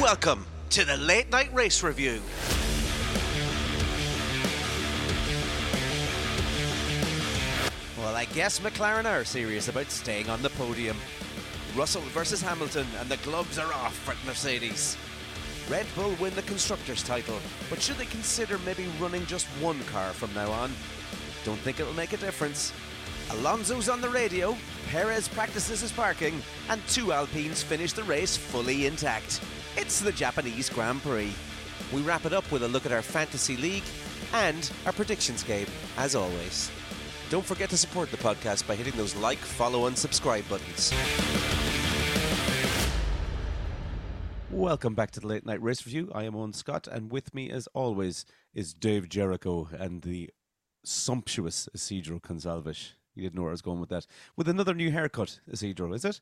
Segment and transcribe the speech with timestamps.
[0.00, 2.22] Welcome to the Late Night Race Review.
[7.98, 10.96] Well, I guess McLaren are serious about staying on the podium.
[11.74, 14.96] Russell versus Hamilton, and the gloves are off for Mercedes.
[15.68, 20.12] Red Bull win the Constructors' title, but should they consider maybe running just one car
[20.12, 20.70] from now on?
[21.44, 22.72] Don't think it'll make a difference.
[23.30, 24.56] Alonso's on the radio,
[24.90, 26.40] Perez practices his parking,
[26.70, 29.40] and two Alpines finish the race fully intact.
[29.76, 31.32] It's the Japanese Grand Prix.
[31.92, 33.84] We wrap it up with a look at our Fantasy League
[34.32, 36.70] and our predictions game, as always.
[37.30, 40.92] Don't forget to support the podcast by hitting those like, follow, and subscribe buttons.
[44.50, 46.10] Welcome back to the Late Night Race Review.
[46.14, 50.30] I am Owen Scott, and with me, as always, is Dave Jericho and the
[50.84, 52.94] sumptuous Isidro Consalves.
[53.14, 54.06] You didn't know where I was going with that.
[54.36, 56.20] With another new haircut, Isidro, is it?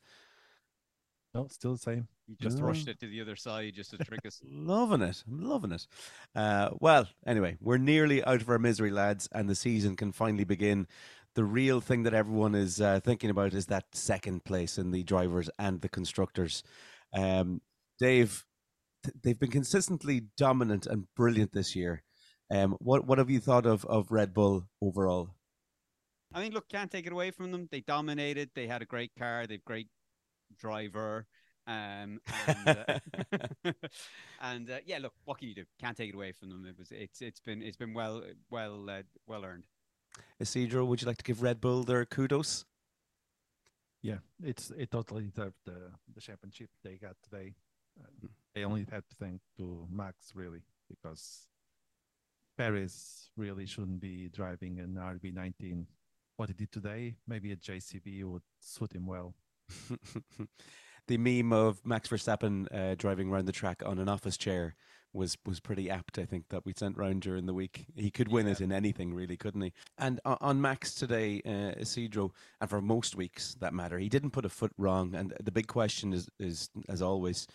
[1.34, 2.08] No, still the same.
[2.28, 2.64] You just Yeah.
[2.64, 4.40] rushed it to the other side just to trick us.
[4.50, 5.22] Loving it.
[5.28, 5.86] I'm loving it.
[6.34, 10.44] Uh, well, anyway, we're nearly out of our misery, lads, and the season can finally
[10.44, 10.88] begin.
[11.34, 15.02] The real thing that everyone is uh, thinking about is that second place in the
[15.04, 16.62] drivers and the constructors.
[17.12, 17.60] Um,
[17.98, 18.44] Dave,
[19.22, 22.02] they've been consistently dominant and brilliant this year.
[22.50, 25.30] Um, what what have you thought of, of Red Bull overall?
[26.32, 27.68] I mean, look, can't take it away from them.
[27.70, 28.50] They dominated.
[28.54, 29.46] They had a great car.
[29.46, 29.88] They've great
[30.58, 31.26] driver.
[31.66, 32.98] Um, and, uh,
[34.40, 35.64] and uh, yeah, look, what can you do?
[35.80, 36.66] Can't take it away from them.
[36.68, 39.64] It was, it's, it's been, it's been well, well, uh, well earned.
[40.40, 42.64] Isidro, would you like to give Red Bull their kudos?
[44.02, 47.54] Yeah, it's it totally deserved the the championship they got today.
[47.98, 51.48] Uh, they only had to thank to Max really because
[52.56, 55.86] Perez really shouldn't be driving an RB19.
[56.36, 59.34] What he did today, maybe a JCB would suit him well.
[61.08, 64.74] the meme of Max Verstappen uh, driving around the track on an office chair
[65.12, 66.18] was was pretty apt.
[66.18, 67.86] I think that we sent round during the week.
[67.96, 69.72] He could win it in anything, really, couldn't he?
[69.98, 74.32] And on, on Max today, uh, Isidro, and for most weeks that matter, he didn't
[74.32, 75.14] put a foot wrong.
[75.14, 77.46] And the big question is, is as always,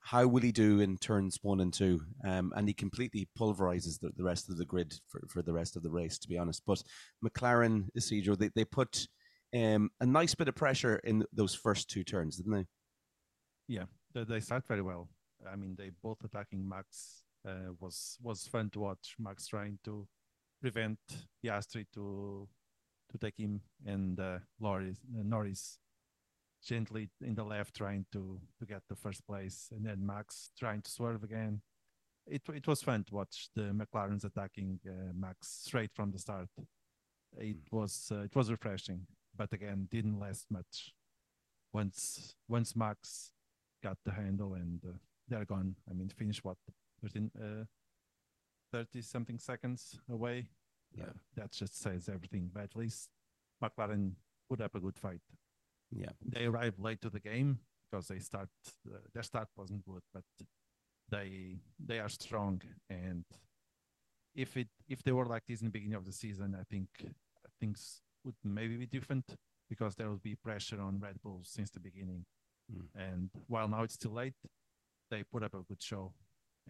[0.00, 2.00] how will he do in turns one and two?
[2.24, 5.76] Um, and he completely pulverizes the, the rest of the grid for, for the rest
[5.76, 6.62] of the race, to be honest.
[6.66, 6.82] But
[7.22, 9.06] McLaren, Isidro, they, they put
[9.54, 12.66] um, a nice bit of pressure in those first two turns, didn't they?
[13.70, 15.08] Yeah, they, they start very well.
[15.48, 19.14] I mean, they both attacking Max uh, was was fun to watch.
[19.16, 20.08] Max trying to
[20.60, 20.98] prevent
[21.40, 22.48] Piastri to
[23.12, 25.78] to take him, and uh, Norris, uh, Norris
[26.60, 30.82] gently in the left trying to to get the first place, and then Max trying
[30.82, 31.62] to swerve again.
[32.26, 36.48] It it was fun to watch the McLarens attacking uh, Max straight from the start.
[37.38, 39.06] It was uh, it was refreshing,
[39.36, 40.92] but again didn't last much.
[41.72, 43.30] Once once Max
[43.82, 44.92] got the handle and uh,
[45.28, 45.76] they're gone.
[45.88, 46.56] I mean, finish what
[47.02, 47.64] 13, uh,
[48.72, 50.48] 30 something seconds away.
[50.96, 51.04] Yeah.
[51.04, 52.50] Uh, that just says everything.
[52.52, 53.10] But at least
[53.62, 54.12] McLaren
[54.48, 55.20] put up a good fight.
[55.90, 56.10] Yeah.
[56.24, 58.48] They arrived late to the game because they start
[58.88, 60.24] uh, their start wasn't good, but
[61.10, 63.24] they they are strong and
[64.34, 66.88] if it if they were like this in the beginning of the season, I think
[67.58, 69.36] things would maybe be different
[69.68, 72.24] because there would be pressure on Red Bull since the beginning.
[72.70, 72.86] Mm.
[72.94, 74.34] And while now it's too late,
[75.10, 76.12] they put up a good show.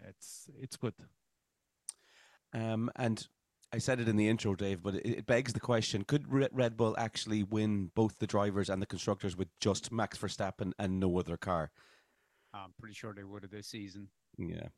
[0.09, 0.95] It's it's good.
[2.53, 3.27] Um, and
[3.73, 6.77] I said it in the intro, Dave, but it, it begs the question: Could Red
[6.77, 11.19] Bull actually win both the drivers and the constructors with just Max Verstappen and no
[11.19, 11.71] other car?
[12.53, 14.09] I'm pretty sure they would have this season.
[14.37, 14.69] Yeah,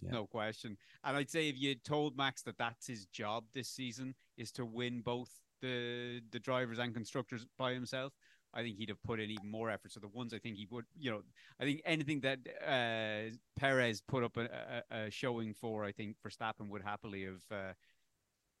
[0.00, 0.10] Yeah.
[0.10, 0.76] No question.
[1.04, 4.64] And I'd say if you told Max that that's his job this season is to
[4.64, 5.30] win both
[5.62, 8.12] the the drivers and constructors by himself,
[8.52, 9.92] I think he'd have put in even more effort.
[9.92, 11.22] So the ones I think he would, you know,
[11.60, 16.16] I think anything that uh, Perez put up a, a, a showing for, I think
[16.26, 17.72] Verstappen would happily have uh,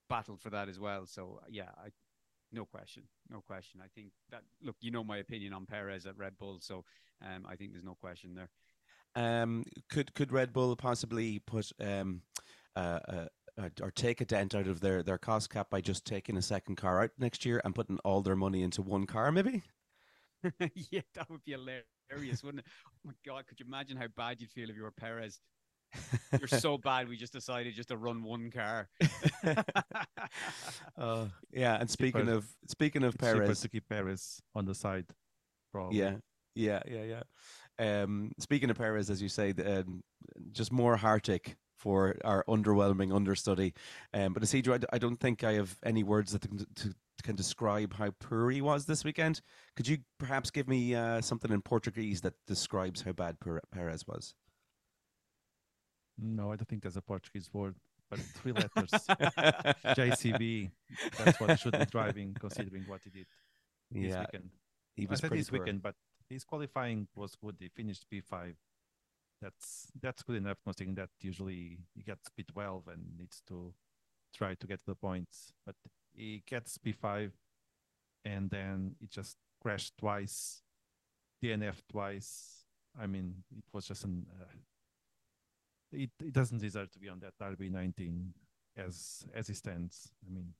[0.08, 1.06] battled for that as well.
[1.06, 1.88] So yeah, I,
[2.52, 3.80] no question, no question.
[3.82, 6.84] I think that look, you know my opinion on Perez at Red Bull, so
[7.22, 8.50] um, I think there's no question there.
[9.16, 12.22] Um, could could Red Bull possibly put um,
[12.76, 13.26] uh, uh,
[13.58, 16.42] uh, or take a dent out of their, their cost cap by just taking a
[16.42, 19.62] second car out next year and putting all their money into one car, maybe?
[20.90, 22.70] yeah, that would be hilarious, wouldn't it?
[22.94, 25.40] Oh my god, could you imagine how bad you'd feel if you were Perez?
[26.38, 27.08] You're so bad.
[27.08, 28.88] We just decided just to run one car.
[30.98, 34.74] uh, yeah, and speaking Cheaper- of speaking of It's Perez, to keep Perez on the
[34.74, 35.06] side.
[35.72, 35.98] Probably.
[35.98, 36.16] Yeah,
[36.54, 37.22] yeah, yeah,
[37.78, 38.02] yeah.
[38.02, 40.02] Um, speaking of Perez, as you say, um,
[40.52, 43.72] just more heartache for our underwhelming understudy.
[44.12, 46.94] Um, but Isidro, I, d- I don't think I have any words that can, to,
[47.20, 49.40] can describe how poor he was this weekend.
[49.76, 53.36] Could you perhaps give me uh, something in Portuguese that describes how bad
[53.72, 54.34] Perez was?
[56.18, 57.76] No, I don't think there's a Portuguese word,
[58.10, 58.90] but three letters.
[59.96, 60.70] JCB.
[61.18, 63.26] That's what should be driving, considering what he did
[63.90, 64.50] this yeah, weekend.
[64.96, 65.60] he was I said this poor.
[65.60, 65.94] weekend, but
[66.28, 67.56] his qualifying was good.
[67.58, 68.54] He finished P5.
[69.40, 73.72] That's that's good enough, considering that usually he gets P12 and needs to
[74.36, 75.52] try to get the points.
[75.64, 75.76] But
[76.12, 77.30] he gets P5,
[78.24, 80.62] and then it just crashed twice,
[81.42, 82.64] DNF twice.
[83.00, 84.26] I mean, it was just an.
[84.40, 84.44] Uh,
[85.92, 88.28] it, it doesn't deserve to be on that RB19
[88.76, 90.12] as as it stands.
[90.26, 90.52] I mean,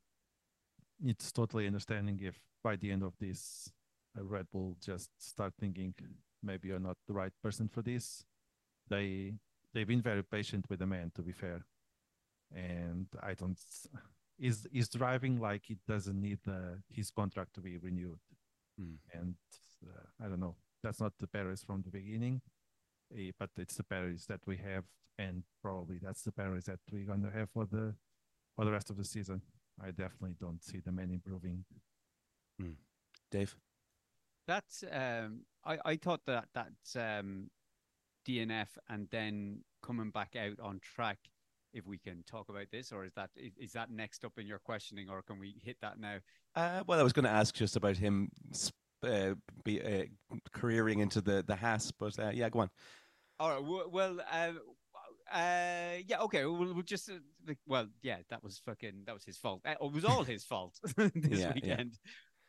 [1.04, 3.70] it's totally understanding if by the end of this
[4.18, 5.94] uh, Red Bull just start thinking
[6.42, 8.24] maybe you're not the right person for this.
[8.88, 9.34] They
[9.72, 11.64] they've been very patient with the man, to be fair,
[12.54, 13.58] and I don't.
[14.40, 18.18] Is is driving like it doesn't need uh, his contract to be renewed,
[18.78, 18.94] Hmm.
[19.12, 19.34] and
[19.86, 20.56] uh, I don't know.
[20.82, 22.40] That's not the Perez from the beginning,
[23.14, 24.84] eh, but it's the Perez that we have,
[25.18, 27.94] and probably that's the Perez that we're gonna have for the
[28.56, 29.42] for the rest of the season.
[29.78, 31.64] I definitely don't see the man improving.
[33.30, 33.56] Dave.
[34.46, 37.50] That's um, I I thought that that's um,
[38.26, 41.18] DNF and then coming back out on track.
[41.72, 44.58] If we can talk about this, or is that is, that next up in your
[44.58, 46.16] questioning, or can we hit that now?
[46.54, 48.30] Uh, well, I was going to ask just about him
[49.02, 49.34] uh,
[49.64, 50.04] be uh,
[50.52, 52.70] careering into the the Haas, but uh, yeah, go on.
[53.38, 53.90] All right.
[53.90, 54.52] Well, uh,
[55.32, 56.20] uh, yeah.
[56.20, 56.44] Okay.
[56.44, 57.14] We'll, we'll just uh,
[57.46, 58.18] like, well, yeah.
[58.28, 59.04] That was fucking.
[59.06, 59.62] That was his fault.
[59.64, 61.82] Uh, It was all his fault this Yeah, yeah.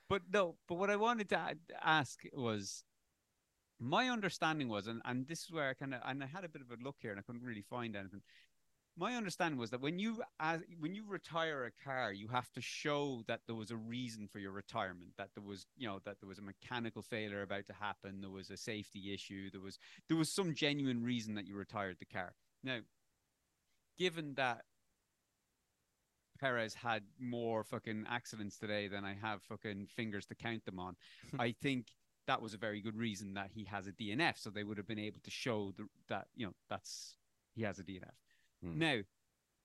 [0.09, 0.57] But no.
[0.67, 2.83] But what I wanted to ask was,
[3.79, 6.49] my understanding was, and and this is where I kind of and I had a
[6.49, 8.21] bit of a look here, and I couldn't really find anything.
[8.97, 12.61] My understanding was that when you as when you retire a car, you have to
[12.61, 16.19] show that there was a reason for your retirement, that there was you know that
[16.19, 19.79] there was a mechanical failure about to happen, there was a safety issue, there was
[20.09, 22.33] there was some genuine reason that you retired the car.
[22.63, 22.79] Now,
[23.97, 24.65] given that
[26.39, 30.95] Perez had more fucking accidents today than I have fucking fingers to count them on,
[31.39, 31.87] I think
[32.27, 34.37] that was a very good reason that he has a DNF.
[34.37, 37.15] So they would have been able to show the, that you know that's
[37.53, 38.20] he has a DNF.
[38.63, 38.79] Hmm.
[38.79, 38.99] Now,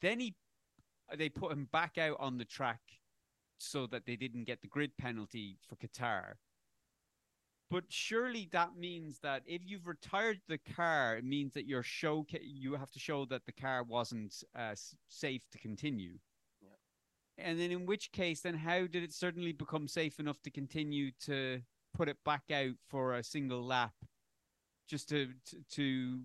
[0.00, 0.34] then he
[1.16, 2.80] they put him back out on the track
[3.58, 6.34] so that they didn't get the grid penalty for Qatar.
[7.70, 12.24] But surely that means that if you've retired the car, it means that your show
[12.40, 14.74] you have to show that the car wasn't uh,
[15.08, 16.18] safe to continue.
[17.38, 21.10] And then, in which case, then how did it certainly become safe enough to continue
[21.26, 21.60] to
[21.92, 23.92] put it back out for a single lap,
[24.88, 26.20] just to to, to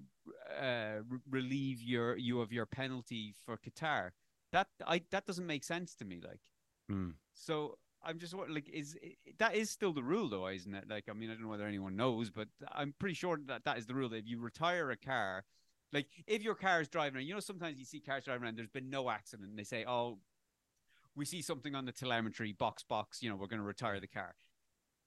[0.59, 4.11] uh, re- relieve your you of your penalty for Qatar?
[4.51, 6.19] That I that doesn't make sense to me.
[6.23, 6.41] Like,
[6.89, 7.11] Hmm.
[7.33, 8.97] so I'm just like is
[9.37, 10.85] that is still the rule though, isn't it?
[10.89, 13.77] Like I mean I don't know whether anyone knows, but I'm pretty sure that that
[13.77, 14.09] is the rule.
[14.09, 15.45] That if you retire a car,
[15.93, 18.57] like if your car is driving around, you know sometimes you see cars driving around,
[18.57, 20.17] there's been no accident, and they say, oh,
[21.15, 24.07] we see something on the telemetry box box, you know, we're going to retire the
[24.07, 24.33] car.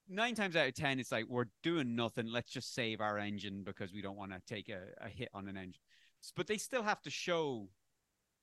[0.07, 2.27] Nine times out of ten, it's like we're doing nothing.
[2.27, 5.47] Let's just save our engine because we don't want to take a, a hit on
[5.47, 5.81] an engine.
[6.35, 7.69] But they still have to show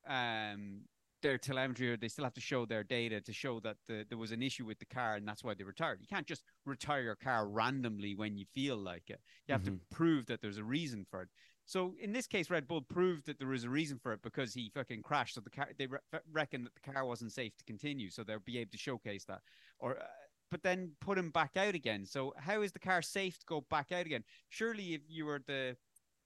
[0.09, 0.83] um
[1.23, 4.19] their telemetry or they still have to show their data to show that the, there
[4.19, 6.01] was an issue with the car and that's why they retired.
[6.01, 9.21] You can't just retire your car randomly when you feel like it.
[9.47, 9.67] You have Mhm.
[9.67, 11.29] to prove that there's a reason for it.
[11.65, 14.53] So in this case, Red Bull proved that there was a reason for it because
[14.53, 15.37] he fucking crashed.
[15.37, 16.01] So the car, they re-
[16.33, 18.11] reckon that the car wasn't safe to continue.
[18.11, 19.43] So they'll be able to showcase that.
[19.79, 20.07] Or, uh,
[20.53, 22.05] but then put him back out again.
[22.05, 24.23] So how is the car safe to go back out again?
[24.51, 25.79] Surely, if you were the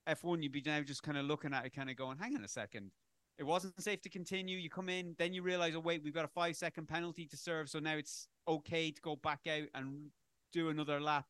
[0.09, 2.43] F1, you'd be now just kind of looking at it, kind of going, "Hang on
[2.43, 2.91] a second,
[3.39, 6.25] it wasn't safe to continue." You come in, then you realize, "Oh wait, we've got
[6.25, 10.11] a five second penalty to serve, so now it's okay to go back out and
[10.53, 11.27] do another lap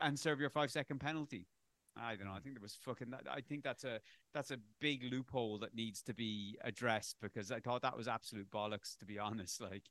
[0.00, 1.46] and serve your five second penalty."
[1.94, 2.32] I don't know.
[2.32, 3.10] I think there was fucking.
[3.10, 4.00] That, I think that's a
[4.32, 8.50] that's a big loophole that needs to be addressed because I thought that was absolute
[8.50, 8.96] bollocks.
[8.98, 9.84] To be honest, like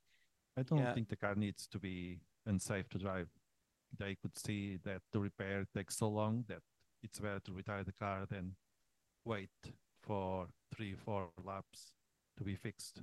[0.58, 0.92] I don't Yeah.
[0.94, 3.28] think the car needs to be unsafe to drive.
[3.96, 6.62] They could see that the repair takes so long that
[7.02, 8.56] it's better to retire the car than
[9.24, 9.50] wait
[10.02, 11.92] for three, four laps
[12.36, 13.02] to be fixed.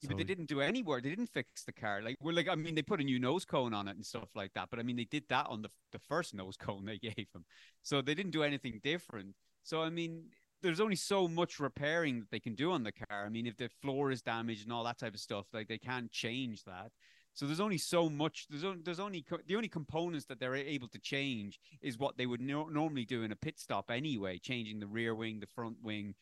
[0.00, 1.02] Yeah, but they didn't do any work.
[1.02, 2.02] They didn't fix the car.
[2.02, 4.28] Like we're like, I mean, they put a new nose cone on it and stuff
[4.34, 4.68] like that.
[4.70, 7.44] But I mean, they did that on the the first nose cone they gave him.
[7.82, 9.34] So they didn't do anything different.
[9.62, 10.30] So I mean,
[10.62, 13.24] there's only so much repairing that they can do on the car.
[13.26, 15.78] I mean, if the floor is damaged and all that type of stuff, like they
[15.78, 16.90] can't change that.
[17.34, 18.46] So there's only so much.
[18.48, 22.24] There's only, there's only the only components that they're able to change is what they
[22.24, 25.76] would no- normally do in a pit stop anyway, changing the rear wing, the front
[25.82, 26.14] wing,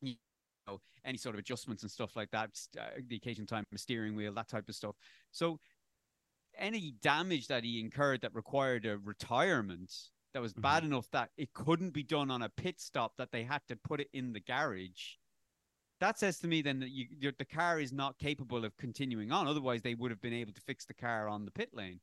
[0.00, 0.14] you
[0.68, 2.50] know, any sort of adjustments and stuff like that.
[2.78, 4.94] Uh, the occasional time, a steering wheel, that type of stuff.
[5.32, 5.58] So
[6.56, 9.92] any damage that he incurred that required a retirement
[10.36, 10.60] that was mm-hmm.
[10.60, 13.74] bad enough that it couldn't be done on a pit stop, that they had to
[13.74, 15.14] put it in the garage.
[15.98, 17.06] That says to me then that you,
[17.38, 19.48] the car is not capable of continuing on.
[19.48, 22.00] Otherwise, they would have been able to fix the car on the pit lane.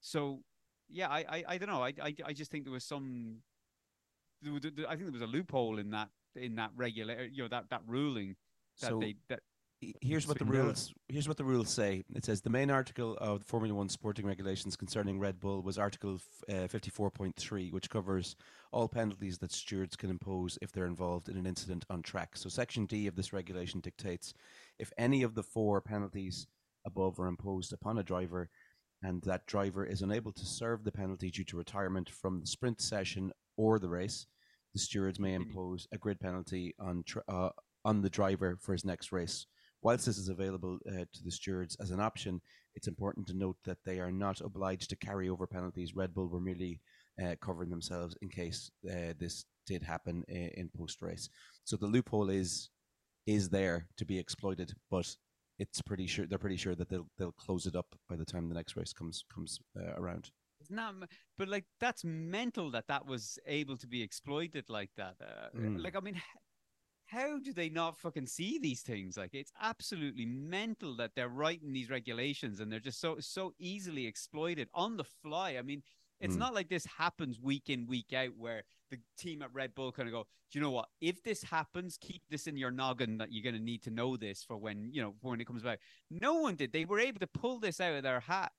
[0.00, 0.40] So,
[0.88, 1.84] yeah, I, I, I don't know.
[1.84, 3.42] I, I, I just think there was some.
[4.42, 7.82] I think there was a loophole in that in that regular, you know, that that
[7.86, 8.36] ruling
[8.80, 9.40] that So- they that
[10.00, 12.02] here's what the rules here's what the rules say.
[12.14, 15.78] It says the main article of the formula 1 sporting regulations concerning red bull was
[15.78, 16.18] article
[16.48, 18.36] uh, 54.3 which covers
[18.72, 22.30] all penalties that stewards can impose if they're involved in an incident on track.
[22.36, 24.32] So section d of this regulation dictates
[24.78, 26.46] if any of the four penalties
[26.84, 28.48] above are imposed upon a driver
[29.02, 32.80] and that driver is unable to serve the penalty due to retirement from the sprint
[32.80, 34.26] session or the race
[34.72, 37.50] the stewards may impose a grid penalty on tr- uh,
[37.84, 39.46] on the driver for his next race
[39.82, 42.40] Whilst this is available uh, to the stewards as an option,
[42.74, 45.94] it's important to note that they are not obliged to carry over penalties.
[45.94, 46.80] Red Bull were merely
[47.22, 51.28] uh, covering themselves in case uh, this did happen in, in post race.
[51.64, 52.70] So the loophole is
[53.26, 55.08] is there to be exploited, but
[55.58, 58.48] it's pretty sure they're pretty sure that they'll they'll close it up by the time
[58.48, 60.30] the next race comes comes uh, around.
[60.60, 60.94] It's not,
[61.38, 65.16] but like that's mental that that was able to be exploited like that.
[65.20, 65.82] Uh, Mm.
[65.82, 66.20] Like, I mean,
[67.06, 69.16] how do they not fucking see these things?
[69.16, 74.06] Like, it's absolutely mental that they're writing these regulations and they're just so so easily
[74.06, 75.56] exploited on the fly.
[75.56, 75.82] I mean,
[76.20, 76.40] it's Mm.
[76.40, 80.08] not like this happens week in week out where the team at Red Bull kind
[80.08, 80.88] of go, do you know what?
[81.00, 84.16] If this happens, keep this in your noggin that you're going to need to know
[84.16, 85.80] this for when you know when it comes back.
[86.10, 86.72] No one did.
[86.72, 88.52] They were able to pull this out of their hat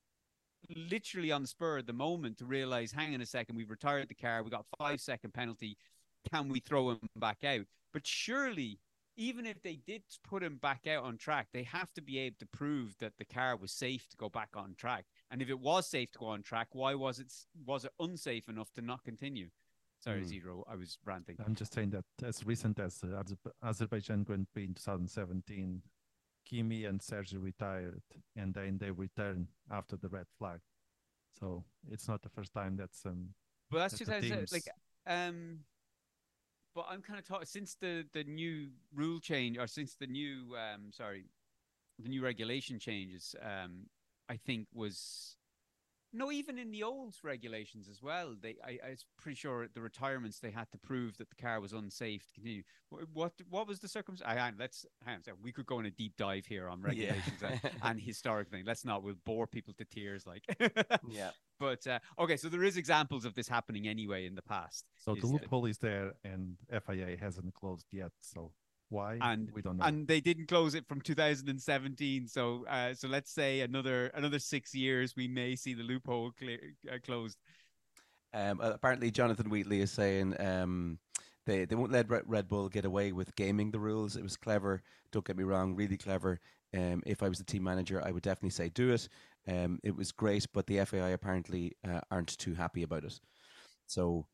[0.75, 4.07] literally on the spur of the moment to realize, hang on a second, we've retired
[4.09, 5.77] the car, we got five second penalty.
[6.31, 7.65] Can we throw him back out?
[7.97, 8.79] But surely,
[9.15, 12.35] even if they did put him back out on track, they have to be able
[12.37, 15.05] to prove that the car was safe to go back on track.
[15.31, 17.33] And if it was safe to go on track, why was it
[17.65, 19.49] was it unsafe enough to not continue?
[19.97, 20.27] Sorry, Hmm.
[20.27, 21.37] Zero, I was ranting.
[21.43, 23.23] I'm just saying that as recent as uh,
[23.63, 25.81] Azerbaijan Grand Prix in 2017,
[26.45, 28.03] Kimi and Sergio retired,
[28.35, 30.59] and then they return after the red flag.
[31.39, 33.29] So it's not the first time that some
[33.71, 34.69] But that's that just teams- like
[35.07, 35.61] um.
[36.77, 40.55] But I'm kind of talking since the the new rule change or since the new
[40.55, 41.25] um sorry,
[41.99, 43.87] the new regulation changes um
[44.29, 45.37] I think was
[46.13, 49.73] no even in the old regulations as well they I I was pretty sure at
[49.73, 52.63] the retirements they had to prove that the car was unsafe to continue.
[52.91, 54.29] Wh- What what was the circumstance?
[54.29, 55.33] Hang on, let's hang on.
[55.43, 58.65] We could go on a deep dive here on regulations and, and historic thing.
[58.65, 59.03] Let's not.
[59.03, 60.27] We'll bore people to tears.
[60.27, 60.43] Like
[61.03, 61.31] yeah.
[61.59, 64.85] But uh, okay, so there is examples of this happening anyway in the past.
[64.97, 68.11] So is the loophole is there, and FIA hasn't closed yet.
[68.21, 68.51] So
[68.89, 69.17] why?
[69.21, 69.85] And- we don't know.
[69.85, 72.27] and they didn't close it from 2017.
[72.27, 76.59] So uh, so let's say another another six years, we may see the loophole clear,
[76.91, 77.37] uh, closed.
[78.33, 80.99] Um, apparently, Jonathan Wheatley is saying um,
[81.45, 84.15] they they won't let Red, Red Bull get away with gaming the rules.
[84.15, 84.81] It was clever.
[85.11, 86.39] Don't get me wrong, really clever.
[86.73, 89.07] Um, if I was the team manager, I would definitely say do it.
[89.47, 93.19] Um, it was great, but the FAI apparently uh, aren't too happy about it.
[93.85, 94.27] So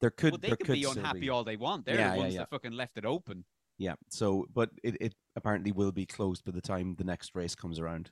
[0.00, 1.84] there could well, they there could could be unhappy be- all they want.
[1.84, 2.40] They're Yeah, the yeah, ones yeah.
[2.40, 3.44] that fucking left it open.
[3.78, 3.94] Yeah.
[4.08, 7.78] So, but it, it apparently will be closed by the time the next race comes
[7.78, 8.10] around.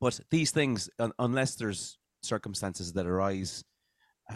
[0.00, 3.62] But these things, un- unless there's circumstances that arise,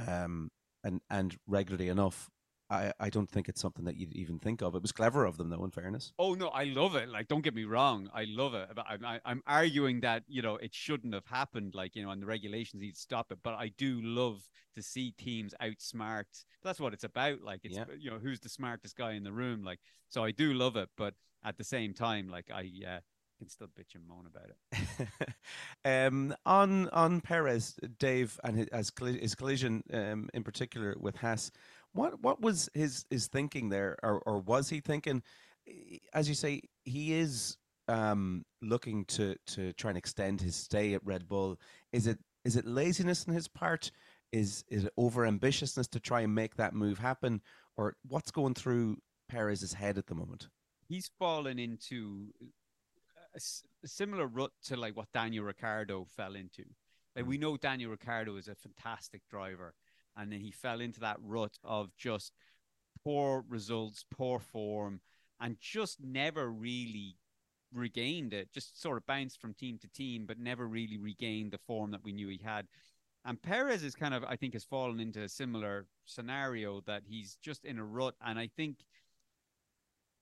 [0.07, 0.51] um,
[0.85, 2.29] and and regularly enough,
[2.71, 4.75] I I don't think it's something that you'd even think of.
[4.75, 5.65] It was clever of them, though.
[5.65, 6.13] In fairness.
[6.19, 7.09] Oh no, I love it.
[7.09, 8.69] Like, don't get me wrong, I love it.
[8.75, 11.75] But I'm I, I'm arguing that you know it shouldn't have happened.
[11.75, 13.39] Like you know, and the regulations need to stop it.
[13.43, 14.43] But I do love
[14.75, 16.45] to see teams outsmart.
[16.63, 17.43] That's what it's about.
[17.43, 17.85] Like it's Yeah.
[17.99, 19.63] you know who's the smartest guy in the room.
[19.65, 20.89] Like so, I do love it.
[20.97, 23.01] But at the same time, like I uh,
[23.39, 25.09] can still bitch and moan about it.
[26.09, 31.51] um, on on Perez, Dave, and his, as his collision um, in particular with Haas,
[31.97, 35.23] what what was his his thinking there, or or was he thinking?
[35.69, 37.57] eh, As you say, he is
[37.89, 41.59] um, looking to to try and extend his stay at Red Bull.
[41.93, 43.91] Is it is it laziness on his part?
[44.33, 47.41] Is is it over ambitiousness to try and make that move happen,
[47.77, 48.99] or what's going through
[49.29, 50.49] Perez's head at the moment?
[50.89, 52.33] He's fallen into
[53.35, 56.65] a, s- a similar rut to like what Daniel Ricciardo fell into.
[57.15, 57.29] Like Mm.
[57.29, 59.75] we know Daniel Ricciardo is a fantastic driver,
[60.17, 62.33] and then he fell into that rut of just
[63.05, 65.01] poor results, poor form,
[65.41, 67.17] and just never really
[67.73, 68.53] regained it.
[68.53, 72.05] Just sort of bounced from team to team, but never really regained the form that
[72.05, 72.67] we knew he had.
[73.25, 77.37] And Perez is kind of, I think, has fallen into a similar scenario that he's
[77.43, 78.15] just in a rut.
[78.25, 78.77] And I think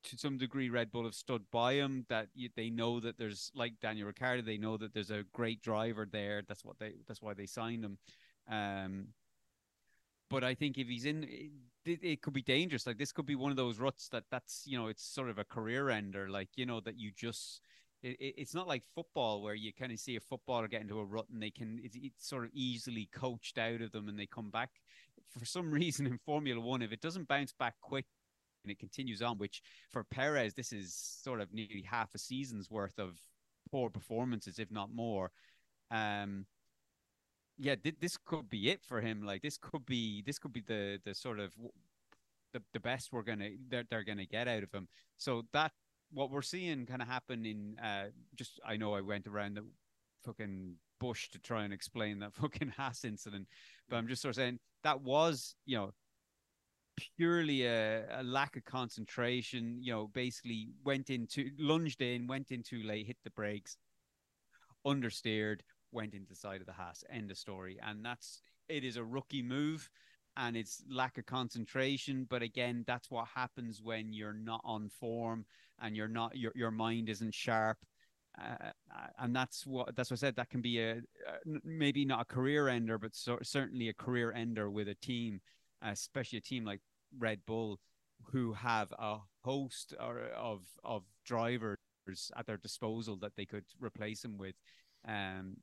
[0.05, 2.07] to some degree, Red Bull have stood by him.
[2.09, 6.09] That they know that there's like Daniel Ricciardo, they know that there's a great driver
[6.11, 6.43] there.
[6.47, 6.95] That's what they.
[7.07, 7.99] That's why they signed him.
[8.51, 9.09] Um,
[10.31, 11.25] but I think if he's in,
[11.85, 12.87] it, it, could be dangerous.
[12.87, 15.38] Like this could be one of those ruts that that's you know it's sort of
[15.38, 16.28] a career ender.
[16.28, 17.61] Like you know that you just.
[18.02, 21.04] It, it's not like football where you kind of see a footballer get into a
[21.04, 24.26] rut and they can it's, it's sort of easily coached out of them and they
[24.26, 24.69] come back
[25.38, 28.04] for some reason in Formula One if it doesn't bounce back quick
[28.62, 32.71] and it continues on which for Perez this is sort of nearly half a season's
[32.71, 33.19] worth of
[33.71, 35.31] poor performances if not more
[35.90, 36.45] um
[37.58, 39.23] yeah, th- this could be it for him.
[39.23, 41.52] Like this could be this could be the the sort of
[42.52, 44.88] the, the best we're gonna they're, they're gonna get out of him.
[45.16, 45.73] So that
[46.12, 49.64] what we're seeing kind of happen in uh just I know I went around the
[50.25, 53.46] fucking bush to try and explain that fucking Haas incident,
[53.88, 55.90] but I'm just sort of saying that was you know
[57.16, 59.78] purely a, a lack of concentration.
[59.80, 63.76] You know, basically went into lunged in, went in too late, hit the brakes,
[64.87, 65.61] understeered
[65.95, 67.05] went into the side of the Haas.
[67.11, 67.79] End of story.
[67.87, 69.89] And that's it is a rookie move
[70.37, 72.27] and it's lack of concentration.
[72.29, 75.45] But again, that's what happens when you're not on form
[75.81, 77.79] and you're not your your mind isn't sharp.
[78.41, 78.71] Uh,
[79.21, 80.37] and that's what that's what I said.
[80.37, 81.01] That can be a,
[81.65, 85.41] maybe not a career ender, but so, certainly a career ender with a team,
[85.83, 86.81] especially a team like
[87.17, 87.79] Red Bull,
[88.33, 91.79] who have a host or, of of drivers
[92.37, 94.57] at their disposal that they could replace him with.
[95.07, 95.59] Um,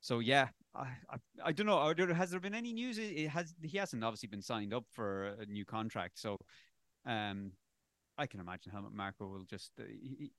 [0.00, 1.94] so yeah, I, I, I don't know.
[2.14, 2.98] Has there been any news?
[2.98, 6.38] It has he hasn't obviously been signed up for a new contract, so
[7.06, 7.52] um,
[8.16, 10.30] I can imagine Helmut Marko will just uh, he,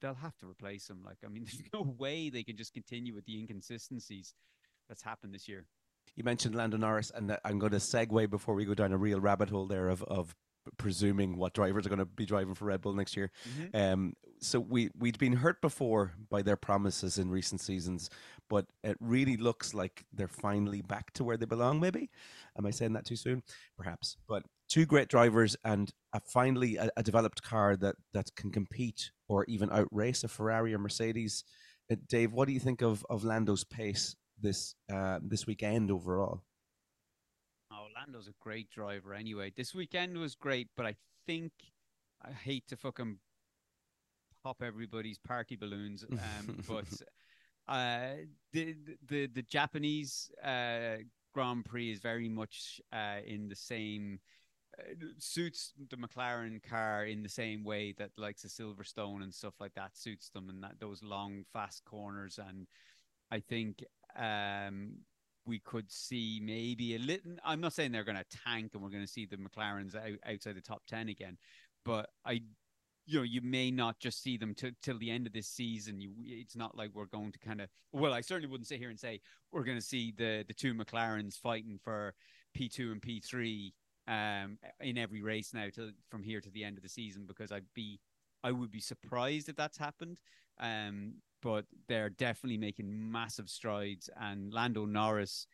[0.00, 1.02] they'll have to replace him.
[1.04, 4.34] Like I mean, there's no way they can just continue with the inconsistencies
[4.88, 5.66] that's happened this year.
[6.16, 9.20] You mentioned Lando Norris, and I'm going to segue before we go down a real
[9.20, 10.34] rabbit hole there of, of
[10.76, 13.30] presuming what drivers are going to be driving for Red Bull next year.
[13.48, 13.76] Mm-hmm.
[13.76, 18.10] Um, so we we'd been hurt before by their promises in recent seasons,
[18.48, 21.80] but it really looks like they're finally back to where they belong.
[21.80, 22.10] Maybe,
[22.56, 23.42] am I saying that too soon?
[23.76, 24.16] Perhaps.
[24.28, 29.10] But two great drivers and a, finally a, a developed car that that can compete
[29.28, 31.44] or even outrace a Ferrari or Mercedes.
[31.90, 36.42] Uh, Dave, what do you think of of Lando's pace this uh, this weekend overall?
[37.94, 39.52] Lando's a great driver anyway.
[39.56, 41.52] This weekend was great, but I think
[42.22, 43.18] I hate to fucking
[44.42, 46.86] pop everybody's party balloons, um, but
[47.68, 48.76] uh, the
[49.08, 50.96] the the Japanese uh,
[51.32, 54.20] Grand Prix is very much uh, in the same
[54.78, 59.54] uh, suits the McLaren car in the same way that likes a Silverstone and stuff
[59.60, 62.66] like that suits them and that those long fast corners and
[63.30, 63.84] I think
[64.16, 64.96] um,
[65.50, 68.88] we could see maybe a little I'm not saying they're going to tank and we're
[68.88, 71.36] going to see the McLarens out, outside the top 10 again
[71.84, 72.40] but I
[73.06, 76.00] you know you may not just see them t- till the end of this season.
[76.00, 77.68] You, it's not like we're going to kind of.
[77.92, 80.74] Well, I certainly wouldn't sit here and say we're going to see the the two
[80.74, 82.14] McLarens fighting for
[82.54, 83.74] P two and P three
[84.06, 87.50] um, in every race now to from here to the end of the season because
[87.50, 88.00] I'd be
[88.44, 90.20] I would be surprised if that's happened.
[90.60, 95.46] Um, but they're definitely making massive strides, and Lando Norris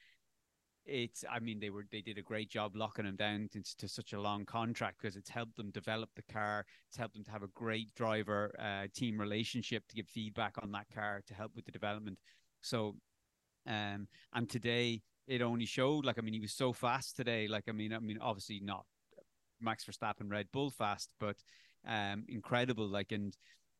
[0.87, 3.88] it's i mean they were they did a great job locking him down to, to,
[3.88, 6.64] such a long contract because it's helped them develop the car.
[6.88, 10.70] It's helped them to have a great driver uh, team relationship to give feedback on
[10.72, 12.18] that car to help with the development.
[12.61, 12.96] So
[13.66, 17.49] um and today it only showed like i mean he was so fast today.
[17.49, 18.85] Like i mean i mean obviously not
[19.61, 21.37] max verstappen red bull fast but
[21.87, 22.87] um incredible.
[22.87, 23.37] Like and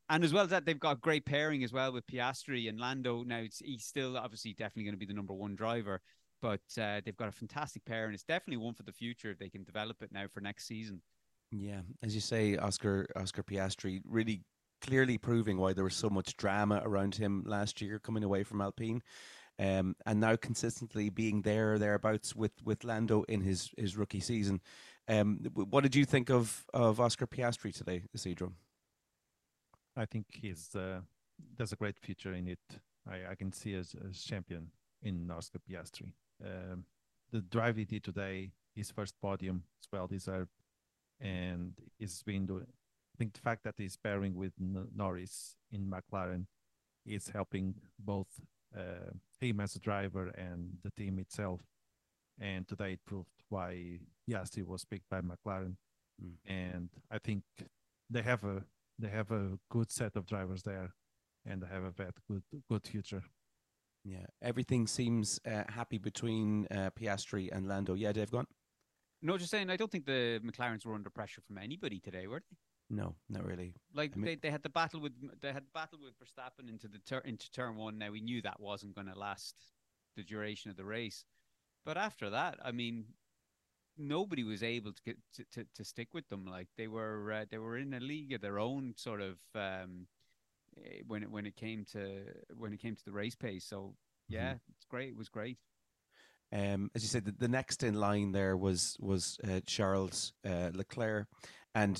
[0.09, 3.23] and as well as that, they've got great pairing as well with Piastri and Lando.
[3.23, 6.01] Now, he's still obviously definitely going to be the number one driver,
[6.41, 9.39] but uh, they've got a fantastic pair, and it's definitely one for the future if
[9.39, 11.03] they can develop it now for next season.
[11.51, 14.43] Yeah, as you say, Oscar Oscar Piastri really
[14.81, 18.61] clearly proving why there was so much drama around him last year coming away from
[18.61, 19.03] Alpine.
[19.59, 24.21] Um, and now consistently being there or thereabouts with, with Lando in his, his rookie
[24.21, 24.61] season.
[25.09, 28.53] Um, what did you think of, of Oscar Piastri today, Isidro?
[29.97, 31.01] I think he's uh,
[31.57, 32.59] there's a great future in it.
[33.09, 34.69] I, I can see as, a champion
[35.03, 36.13] in Oscar Piastri.
[36.45, 36.85] Um,
[37.33, 40.51] the drive he did today, his first podium, is well deserved,
[41.21, 42.67] and he's been doing.
[42.69, 46.47] I think the fact that he's pairing with Norris in McLaren
[47.07, 48.29] is helping both
[48.77, 51.61] uh, him as a driver and the team itself.
[52.39, 55.77] And today it proved why Piastri was picked by McLaren,
[56.23, 56.35] mm.
[56.45, 57.45] and I think
[58.11, 58.63] they have a
[58.99, 60.95] they have a good set of drivers there,
[61.45, 63.23] and they have a very good good future.
[64.05, 67.95] Yeah, everything seems uh, happy between uh, Piastri and Lando.
[67.95, 68.47] Yeah, Dave, gone.
[69.21, 69.71] No, just saying.
[69.71, 72.57] I don't think the McLarens were under pressure from anybody today, were they?
[72.89, 73.75] No, not really.
[73.93, 76.87] Like I mean, they, they had the battle with they had battle with Verstappen into
[76.87, 77.99] the tur- into turn one.
[77.99, 79.57] Now we knew that wasn't going to last
[80.17, 81.25] the duration of the race,
[81.85, 83.07] but after that, I mean,
[83.99, 86.47] nobody was able to get to, to, to stick with them.
[86.47, 90.07] Like they were uh, they were in a league of their own, sort of um,
[90.79, 92.23] eh, when it when it came to
[92.57, 93.65] when it came to the race pace.
[93.65, 93.95] So
[94.29, 94.73] yeah, mm-hmm.
[94.77, 95.11] it's great.
[95.11, 95.59] It was great.
[96.53, 100.71] Um, as you said, the, the, next in line there was was uh, Charles uh,
[100.73, 101.27] Leclerc,
[101.75, 101.99] and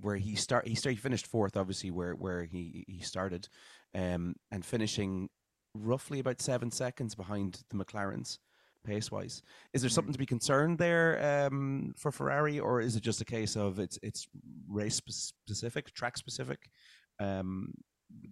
[0.00, 3.48] where he start he started he finished fourth, obviously where where he he started,
[3.94, 5.28] um, and finishing
[5.74, 8.38] roughly about seven seconds behind the McLarens
[8.86, 9.42] pace wise.
[9.72, 13.24] Is there something to be concerned there um, for Ferrari, or is it just a
[13.24, 14.28] case of it's it's
[14.68, 16.70] race specific, track specific?
[17.18, 17.74] Um,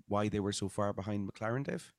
[0.09, 1.93] why they were so far behind McLaren, Dave?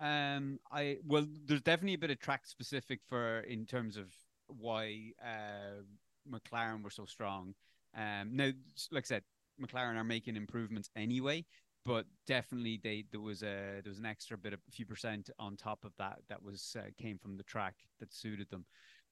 [0.00, 4.06] Um, I well, there's definitely a bit of track specific for in terms of
[4.46, 5.82] why uh,
[6.30, 7.54] McLaren were so strong.
[7.96, 8.50] Um, now,
[8.92, 9.22] like I said,
[9.60, 11.44] McLaren are making improvements anyway,
[11.84, 15.30] but definitely they there was a there was an extra bit of a few percent
[15.38, 18.64] on top of that that was uh, came from the track that suited them.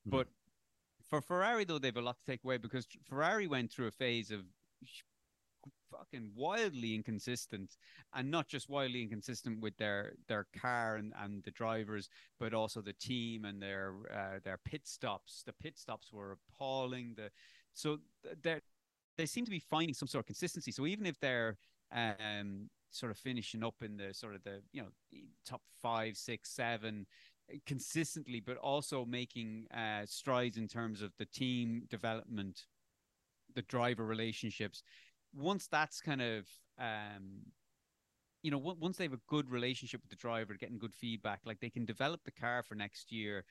[0.07, 0.13] Mm.
[0.13, 0.29] But
[1.09, 4.31] for Ferrari though, they've a lot to take away because Ferrari went through a phase
[4.31, 4.43] of
[5.91, 7.77] fucking wildly inconsistent
[8.15, 12.81] and not just wildly inconsistent with their their car and, and the drivers but also
[12.81, 17.31] the team and their uh, their pit stops the pit stops were appalling the
[17.73, 17.99] so
[18.43, 18.61] they
[19.17, 21.57] they seem to be finding some sort of consistency so even if they're
[21.93, 24.89] um sort of finishing up in the sort of the you know
[25.47, 27.07] top five six seven
[27.67, 32.65] consistently but also making uh strides in terms of the team development
[33.55, 34.83] the driver relationships.
[35.35, 36.47] Once that's kind of
[36.79, 37.41] um
[38.43, 41.59] you know once they have a good relationship with the driver getting good feedback like
[41.61, 43.45] they can develop the car for next year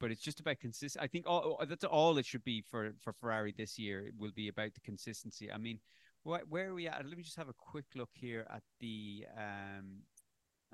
[0.00, 3.12] but it's just about consist i think all that's all it should be for for
[3.12, 5.50] ferrari this year it will be about the consistency.
[5.50, 5.78] I mean
[6.24, 9.24] wh- where are we at let me just have a quick look here at the
[9.36, 10.02] um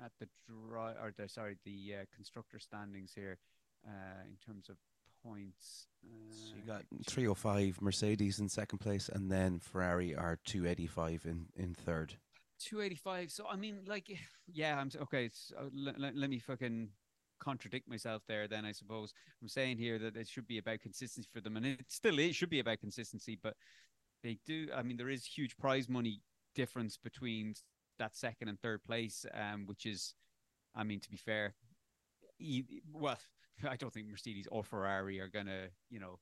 [0.03, 3.37] at the dry or the sorry the uh, constructor standings here
[3.85, 4.77] uh in terms of
[5.23, 5.87] points.
[6.03, 11.45] Uh, so you got 305 Mercedes in second place, and then Ferrari are 285 in,
[11.55, 12.15] in third.
[12.59, 13.31] 285.
[13.31, 14.07] So, I mean, like,
[14.51, 15.29] yeah, I'm okay.
[15.57, 16.89] Uh, let, let, let me fucking
[17.39, 21.29] contradict myself there then i suppose i'm saying here that it should be about consistency
[21.31, 23.53] for them and it still is should be about consistency but
[24.23, 26.21] they do i mean there is huge prize money
[26.55, 27.53] difference between
[27.97, 30.13] that second and third place um which is
[30.75, 31.53] i mean to be fair
[32.93, 33.17] well
[33.69, 36.19] I don't think Mercedes or Ferrari are gonna, you know,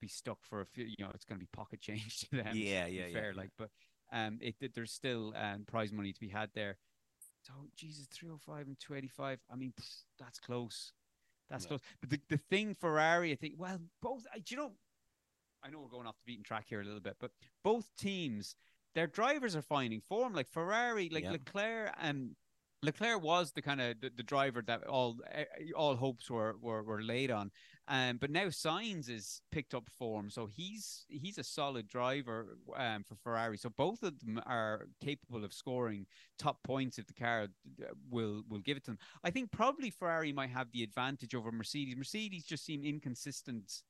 [0.00, 0.84] be stuck for a few.
[0.84, 2.52] You know, it's gonna be pocket change to them.
[2.54, 3.12] Yeah, yeah, yeah.
[3.12, 3.70] Fair, like, but
[4.12, 6.76] um, it, it there's still um prize money to be had there.
[7.42, 9.38] So Jesus, three hundred five and two eighty five.
[9.50, 10.92] I mean, pff, that's close.
[11.50, 11.68] That's yeah.
[11.68, 11.80] close.
[12.00, 14.26] But the, the thing Ferrari, I think, well, both.
[14.34, 14.72] Do You know,
[15.62, 17.30] I know we're going off the beaten track here a little bit, but
[17.64, 18.54] both teams,
[18.94, 20.34] their drivers are finding form.
[20.34, 21.32] Like Ferrari, like yeah.
[21.32, 22.36] Leclerc and
[22.82, 25.44] Leclerc was the kind of the, the, driver that all eh,
[25.76, 27.50] all hopes were were, were laid on,
[27.88, 33.02] um, but now Sainz is picked up form, so he's he's a solid driver um,
[33.02, 33.56] for Ferrari.
[33.56, 36.06] So both of them are capable of scoring
[36.38, 37.48] top points if the car
[38.10, 38.98] will will give it to them.
[39.24, 41.96] I think probably Ferrari might have the advantage over Mercedes.
[41.96, 43.82] Mercedes just seem inconsistent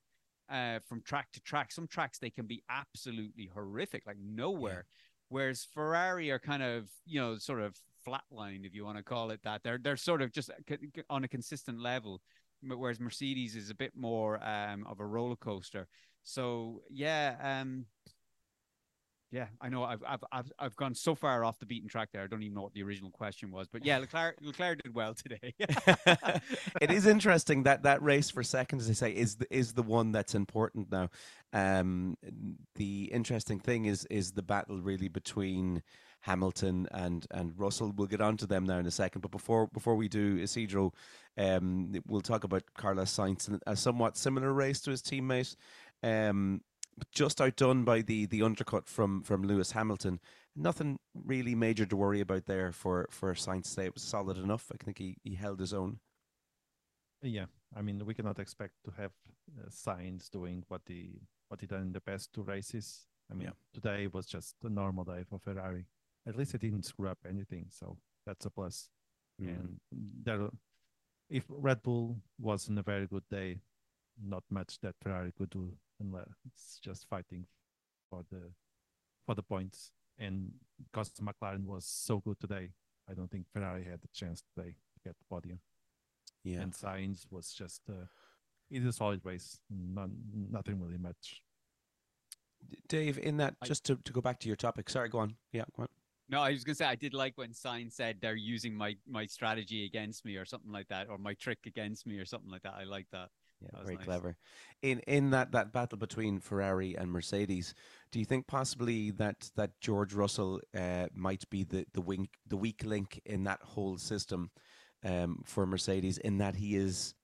[0.50, 1.72] uh, from track to track.
[1.72, 4.84] Some tracks they can be absolutely horrific, like nowhere.
[4.86, 5.02] Yeah.
[5.30, 9.30] Whereas Ferrari are kind of, you know, sort of flatlined, if you want to call
[9.30, 9.62] it that.
[9.62, 10.50] They're they're sort of just
[11.10, 12.22] on a consistent level,
[12.62, 15.86] whereas Mercedes is a bit more um, of a roller coaster.
[16.24, 17.86] So yeah, um,
[19.30, 22.22] yeah, I know I've, I've I've I've gone so far off the beaten track there.
[22.22, 25.14] I don't even know what the original question was, but yeah, Leclerc Leclerc did well
[25.14, 25.54] today.
[26.80, 29.82] it is interesting that that race for second, as I say, is the, is the
[29.82, 31.10] one that's important now.
[31.52, 32.16] Um,
[32.76, 35.82] the interesting thing is is the battle really between
[36.20, 37.92] Hamilton and and Russell.
[37.94, 39.20] We'll get on to them now in a second.
[39.20, 40.94] But before before we do, Isidro,
[41.36, 45.54] um, we'll talk about Carlos Sainz in a somewhat similar race to his teammate.
[46.02, 46.62] Um,
[47.12, 50.20] just outdone by the the undercut from from Lewis Hamilton.
[50.56, 53.86] Nothing really major to worry about there for for Sainz today.
[53.86, 54.70] It was solid enough.
[54.72, 56.00] I think he, he held his own.
[57.22, 59.12] Yeah, I mean we cannot expect to have
[59.58, 63.06] uh, Sainz doing what he what he done in the past two races.
[63.30, 63.54] I mean yeah.
[63.72, 65.86] today was just a normal day for Ferrari
[66.28, 68.90] at least it didn't screw up anything, so that's a plus.
[69.40, 69.48] Mm.
[69.48, 69.78] And
[70.22, 70.48] there,
[71.30, 73.60] if Red Bull was in a very good day,
[74.22, 77.46] not much that Ferrari could do, unless it's just fighting
[78.10, 78.52] for the
[79.26, 79.92] for the points.
[80.18, 82.70] And because McLaren was so good today,
[83.08, 85.60] I don't think Ferrari had the chance today to get the podium.
[86.44, 88.06] Yeah, and Sainz was just uh,
[88.70, 90.12] it's a solid race, None,
[90.50, 91.42] nothing really much.
[92.88, 94.90] Dave, in that, just to, to go back to your topic.
[94.90, 95.36] Sorry, go on.
[95.52, 95.88] Yeah, go on.
[96.28, 99.24] No, I was gonna say I did like when Sainz said they're using my my
[99.24, 102.62] strategy against me or something like that, or my trick against me or something like
[102.62, 102.74] that.
[102.78, 103.30] I like that.
[103.60, 104.04] Yeah, very nice.
[104.04, 104.36] clever.
[104.82, 107.74] In in that, that battle between Ferrari and Mercedes,
[108.12, 112.56] do you think possibly that that George Russell uh, might be the the wink, the
[112.56, 114.50] weak link in that whole system
[115.04, 117.14] um, for Mercedes, in that he is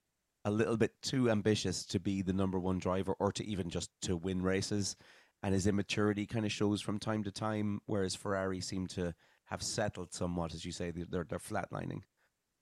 [0.45, 3.91] a little bit too ambitious to be the number one driver or to even just
[4.03, 4.97] to win races,
[5.43, 9.15] and his immaturity kind of shows from time to time, whereas Ferrari seem to
[9.47, 12.03] have settled somewhat, as you say, they're they're, they're flatlining.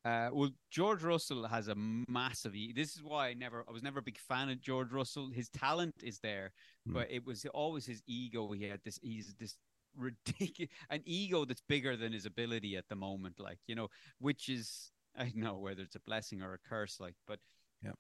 [0.05, 2.55] Uh, well, George Russell has a massive.
[2.75, 5.31] This is why I never, I was never a big fan of George Russell.
[5.31, 6.53] His talent is there,
[6.87, 6.95] Hmm.
[6.95, 8.51] but it was always his ego.
[8.53, 8.99] He had this.
[9.03, 9.57] He's this
[9.97, 13.39] ridiculous, an ego that's bigger than his ability at the moment.
[13.39, 13.89] Like you know,
[14.19, 16.99] which is I don't know whether it's a blessing or a curse.
[16.99, 17.39] Like, but
[17.85, 17.93] Yeah.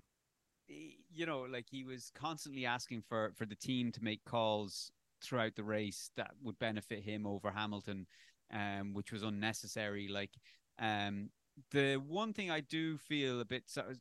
[0.66, 4.90] you know, like he was constantly asking for for the team to make calls
[5.22, 8.06] throughout the race that would benefit him over Hamilton,
[8.52, 10.08] um, which was unnecessary.
[10.08, 10.32] Like,
[10.80, 11.30] um,
[11.70, 13.92] the one thing I do feel a bit so-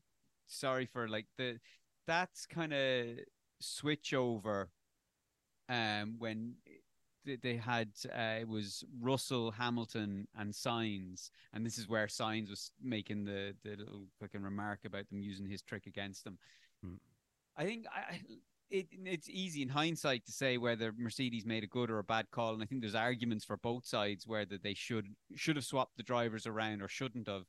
[0.48, 1.60] sorry for, like the
[2.08, 3.08] that's kind of
[3.60, 4.70] switch over,
[5.70, 6.56] um, when
[7.24, 12.72] they had uh, it was Russell, Hamilton, and Sainz, and this is where Sainz was
[12.82, 16.40] making the the little fucking remark about them using his trick against them.
[16.84, 16.96] Hmm.
[17.56, 18.22] I think I, I-
[18.72, 22.32] it it's easy in hindsight to say whether Mercedes made a good or a bad
[22.32, 25.98] call, and I think there's arguments for both sides whether they should should have swapped
[25.98, 27.44] the drivers around or shouldn't have.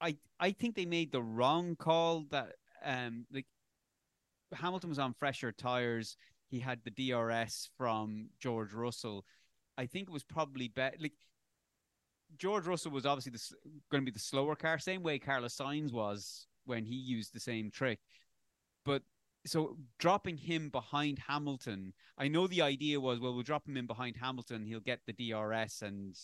[0.00, 2.24] I I think they made the wrong call.
[2.30, 2.52] That
[2.84, 3.46] um like
[4.52, 6.16] Hamilton was on fresher tires.
[6.48, 9.24] He had the DRS from George Russell.
[9.76, 10.96] I think it was probably better.
[10.98, 11.12] Like
[12.36, 15.92] George Russell was obviously the, going to be the slower car, same way Carlos Sainz
[15.92, 18.00] was when he used the same trick.
[18.84, 19.02] But
[19.48, 23.86] so dropping him behind Hamilton, I know the idea was, well, we'll drop him in
[23.86, 26.16] behind Hamilton, he'll get the DRS and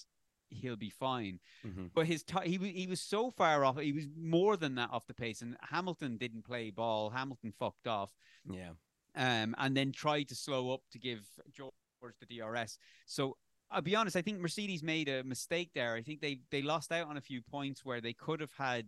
[0.51, 1.41] he'll be fine.
[1.67, 1.87] Mm-hmm.
[1.95, 3.79] But his ti he was he was so far off.
[3.81, 7.11] He was more than that off the pace, and Hamilton didn't play ball.
[7.11, 8.13] Hamilton fucked off
[8.49, 8.71] Yeah.
[9.17, 11.73] um, and then tried to slow up to give George
[12.21, 12.79] the DRS.
[13.07, 13.37] So
[13.71, 15.95] I'll be honest, I think Mercedes made a mistake there.
[15.95, 18.87] I think they they lost out on a few points where they could have had.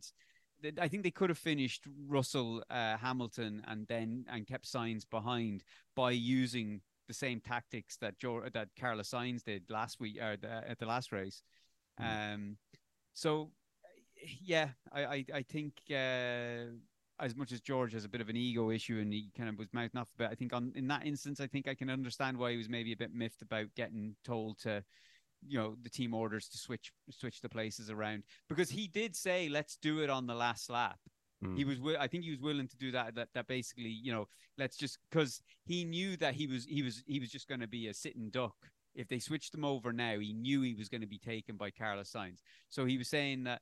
[0.80, 5.64] I think they could have finished Russell, uh, Hamilton, and then and kept Sainz behind
[5.94, 10.68] by using the same tactics that Joe, that Carlos Sainz did last week or the,
[10.68, 11.42] at the last race.
[11.98, 12.56] Um,
[13.14, 13.50] so
[14.40, 16.72] yeah, I I, I think uh,
[17.18, 19.58] as much as George has a bit of an ego issue and he kind of
[19.58, 21.90] was mouthing off a bit, I think on in that instance, I think I can
[21.90, 24.84] understand why he was maybe a bit miffed about getting told to,
[25.48, 29.48] you know, the team orders to switch switch the places around because he did say
[29.48, 30.98] let's do it on the last lap.
[31.44, 31.56] Mm.
[31.56, 33.14] He was, I think he was willing to do that.
[33.14, 34.28] That that basically, you know,
[34.58, 37.68] let's just because he knew that he was he was he was just going to
[37.68, 38.56] be a sitting duck.
[38.94, 41.70] If they switched him over now, he knew he was going to be taken by
[41.70, 42.38] Carlos Sainz.
[42.70, 43.60] So he was saying that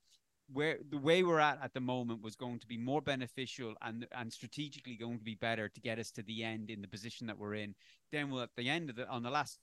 [0.53, 4.07] where the way we're at at the moment was going to be more beneficial and
[4.13, 7.27] and strategically going to be better to get us to the end in the position
[7.27, 7.75] that we're in.
[8.13, 9.59] Then we'll at the end of the on the last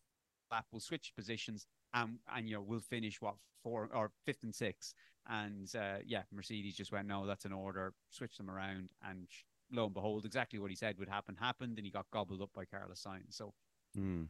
[0.72, 4.94] we'll switch positions and and you know we'll finish what four or fifth and sixth.
[5.30, 9.28] And uh, yeah, Mercedes just went no, that's an order, switch them around, and
[9.72, 12.50] lo and behold, exactly what he said would happen happened, and he got gobbled up
[12.54, 13.36] by Carlos Sainz.
[13.36, 13.54] So
[13.98, 14.28] Mm.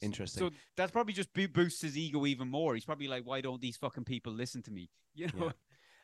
[0.00, 0.50] Interesting.
[0.50, 2.74] so that's probably just bo- boosts his ego even more.
[2.74, 4.88] He's probably like, why don't these fucking people listen to me?
[5.14, 5.52] You know.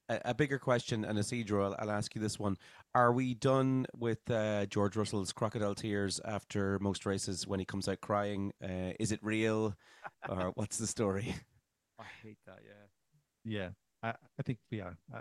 [0.08, 2.56] A, a bigger question, and Isidro, I'll, I'll ask you this one:
[2.94, 7.88] Are we done with uh, George Russell's crocodile tears after most races when he comes
[7.88, 8.52] out crying?
[8.62, 9.74] Uh, is it real,
[10.28, 11.34] or what's the story?
[11.98, 12.58] I hate that.
[12.64, 12.86] Yeah.
[13.44, 13.68] Yeah,
[14.02, 14.96] I, I think we are.
[15.12, 15.20] Uh,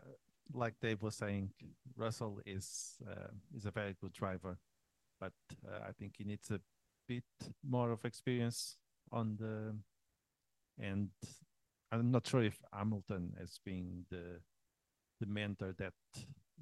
[0.54, 1.52] like Dave was saying,
[1.96, 4.58] Russell is uh, is a very good driver,
[5.20, 5.34] but
[5.66, 6.60] uh, I think he needs a
[7.08, 7.24] bit
[7.68, 8.78] more of experience
[9.12, 9.76] on the.
[10.80, 11.10] And
[11.92, 14.42] I'm not sure if Hamilton has been the
[15.20, 15.94] the mentor that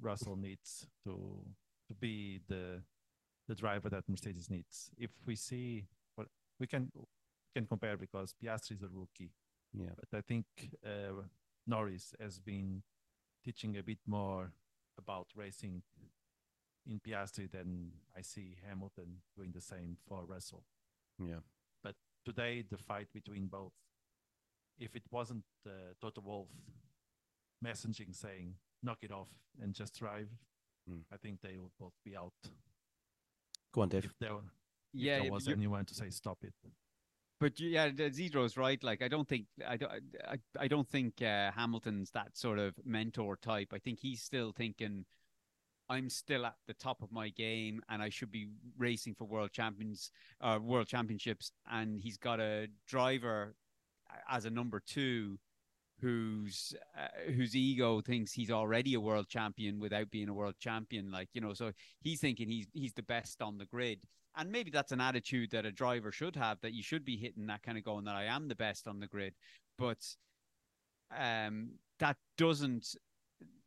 [0.00, 1.44] Russell needs to
[1.88, 2.82] to be the
[3.48, 4.90] the driver that Mercedes needs.
[4.98, 6.90] If we see what we can
[7.54, 9.32] can compare because Piastri is a rookie,
[9.72, 9.94] Yeah.
[9.96, 10.46] but I think
[10.84, 11.22] uh,
[11.66, 12.82] Norris has been
[13.44, 14.52] teaching a bit more
[14.98, 15.82] about racing
[16.86, 20.64] in Piastri than I see Hamilton doing the same for Russell.
[21.18, 21.40] Yeah.
[21.82, 23.72] But today, the fight between both,
[24.78, 26.48] if it wasn't uh, Toto Wolff
[27.64, 30.28] messaging saying "knock it off" and just drive,
[30.88, 31.00] Hmm.
[31.12, 32.32] I think they would both be out.
[33.72, 34.04] Go on, Dave.
[34.04, 34.42] If there, if
[34.92, 36.54] Yeah, there yeah, was you're- anyone to say stop it.
[37.40, 38.82] but yeah, the- Zidro's right.
[38.82, 39.92] Like, I don't think I don't
[40.26, 43.72] I, I don't think uh, Hamilton's that sort of mentor type.
[43.72, 45.04] I think he's still thinking,
[45.88, 49.52] I'm still at the top of my game, and I should be racing for world
[49.52, 51.52] champions, uh, world championships.
[51.70, 53.56] And he's got a driver
[54.28, 55.38] as a number two
[56.00, 61.10] whose uh, whose ego thinks he's already a world champion without being a world champion.
[61.10, 64.00] Like you know, so he's thinking he's he's the best on the grid,
[64.36, 66.60] and maybe that's an attitude that a driver should have.
[66.60, 69.00] That you should be hitting that kind of going that I am the best on
[69.00, 69.34] the grid,
[69.78, 70.04] but
[71.16, 72.94] um, that doesn't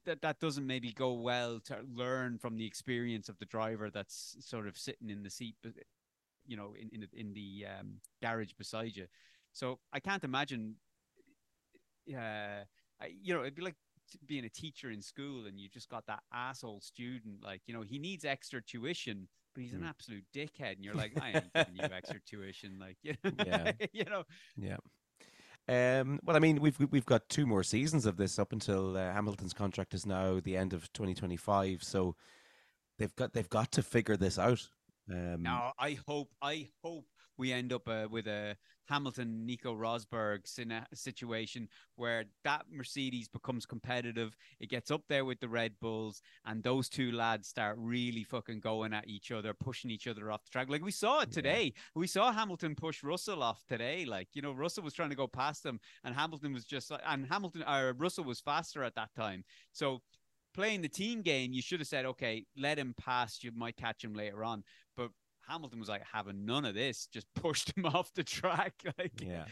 [0.05, 4.35] that that doesn't maybe go well to learn from the experience of the driver that's
[4.39, 5.55] sort of sitting in the seat,
[6.47, 9.07] you know, in in the, in the um, garage beside you.
[9.51, 10.75] So I can't imagine
[12.15, 12.63] uh,
[13.21, 13.75] you know, it'd be like
[14.25, 17.43] being a teacher in school and you just got that asshole student.
[17.43, 19.89] Like, you know, he needs extra tuition, but he's an mm.
[19.89, 20.75] absolute dickhead.
[20.75, 22.77] And you're like, I ain't giving you extra tuition.
[22.79, 23.71] Like, you know, yeah.
[23.93, 24.23] you know.
[24.57, 24.77] Yeah.
[25.67, 29.13] Um, well, I mean, we've we've got two more seasons of this up until uh,
[29.13, 31.83] Hamilton's contract is now the end of 2025.
[31.83, 32.15] So
[32.97, 34.67] they've got they've got to figure this out.
[35.11, 37.05] Um, now, I hope I hope
[37.39, 38.55] we end up uh, with a
[38.89, 40.41] Hamilton Nico Rosberg
[40.93, 44.35] situation where that Mercedes becomes competitive.
[44.59, 48.59] It gets up there with the Red Bulls, and those two lads start really fucking
[48.59, 50.69] going at each other, pushing each other off the track.
[50.69, 51.73] Like we saw it today.
[51.75, 51.81] Yeah.
[51.95, 54.05] We saw Hamilton push Russell off today.
[54.05, 57.25] Like you know, Russell was trying to go past him, and Hamilton was just and
[57.27, 59.43] Hamilton or Russell was faster at that time.
[59.71, 60.01] So
[60.53, 63.39] playing the team game, you should have said, okay, let him pass.
[63.43, 64.63] You might catch him later on.
[64.97, 65.11] But
[65.49, 68.73] Hamilton was like having none of this, just pushed him off the track.
[68.97, 69.45] Like, yeah.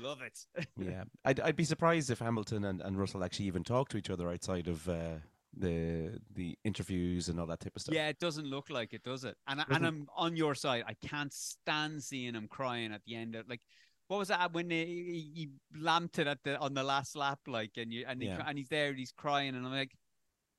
[0.00, 0.38] Love it.
[0.76, 1.04] yeah.
[1.24, 4.28] I'd, I'd be surprised if Hamilton and, and Russell actually even talk to each other
[4.28, 5.18] outside of uh,
[5.56, 7.94] the the interviews and all that type of stuff.
[7.94, 9.36] Yeah, it doesn't look like it, does it?
[9.46, 10.82] And, and I'm on your side.
[10.86, 13.60] I can't stand seeing him crying at the end of like
[14.08, 17.72] what was that when he, he lamped it at the on the last lap, like,
[17.76, 18.42] and you and, he, yeah.
[18.46, 19.92] and he's there, and he's crying, and I'm like,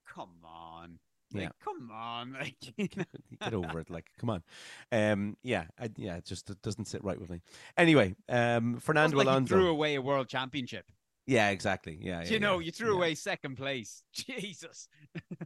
[0.08, 1.00] come on,
[1.34, 1.50] like, yeah.
[1.64, 2.56] come on, like
[3.42, 3.90] get over it.
[3.90, 4.44] Like, come on.
[4.92, 7.42] Um, yeah, I, yeah, it just it doesn't sit right with me.
[7.78, 10.86] Anyway, um, Fernando like Alonso threw away a world championship.
[11.28, 12.00] Yeah, exactly.
[12.02, 12.98] Yeah, yeah you know, yeah, you threw yeah.
[12.98, 14.04] away second place.
[14.14, 14.88] Jesus.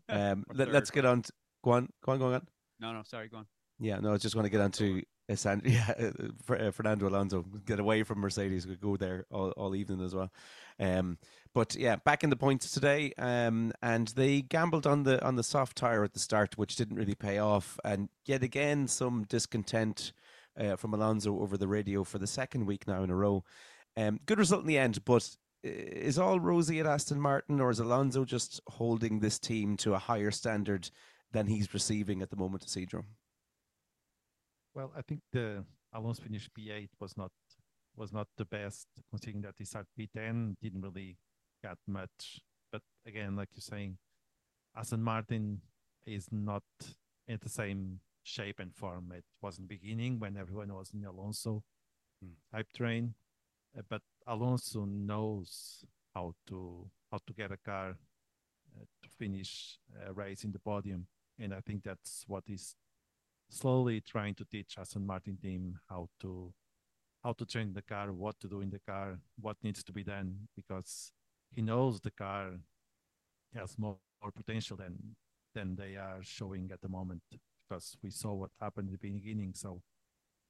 [0.09, 1.23] um, let, us get on.
[1.23, 1.31] To,
[1.63, 2.47] go on, go on, go on.
[2.79, 3.45] No, no, sorry, go on.
[3.79, 5.01] Yeah, no, I just want to get on to
[5.65, 5.93] yeah,
[6.49, 8.65] uh, Fernando Alonso get away from Mercedes.
[8.65, 10.31] Could go there all, all evening as well.
[10.79, 11.17] Um,
[11.53, 15.43] but yeah, back in the points today, um, and they gambled on the on the
[15.43, 17.79] soft tire at the start, which didn't really pay off.
[17.83, 20.13] And yet again, some discontent
[20.59, 23.43] uh, from Alonso over the radio for the second week now in a row.
[23.95, 25.29] Um, good result in the end, but
[25.63, 29.99] is all rosy at Aston Martin, or is Alonso just holding this team to a
[29.99, 30.89] higher standard
[31.31, 33.05] than he's receiving at the moment, Isidro?
[34.75, 37.31] Well, I think the Alonso finish P8 was not
[37.95, 41.17] was not the best, considering that he started P10, didn't really
[41.61, 42.41] get much.
[42.71, 43.99] But again, like you're saying,
[44.75, 45.61] Aston Martin
[46.07, 46.63] is not
[47.27, 51.05] in the same shape and form it was in the beginning when everyone was in
[51.05, 51.61] Alonso
[52.23, 52.31] mm.
[52.51, 53.13] hype train.
[53.77, 57.89] Uh, but Alonso knows how to how to get a car
[58.75, 61.05] uh, to finish a race in the podium,
[61.39, 62.75] and I think that's what is
[63.53, 66.53] slowly trying to teach Aston Martin team how to
[67.23, 70.03] how to train the car, what to do in the car, what needs to be
[70.03, 71.13] done, because
[71.55, 72.51] he knows the car
[73.55, 75.15] has more, more potential than
[75.55, 77.21] than they are showing at the moment.
[77.69, 79.81] Because we saw what happened at the beginning, so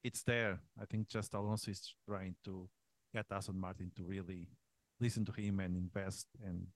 [0.03, 0.59] it's there.
[0.81, 2.67] I think just Alonso is trying to
[3.13, 4.47] get Aston Martin to really
[4.99, 6.67] listen to him and invest and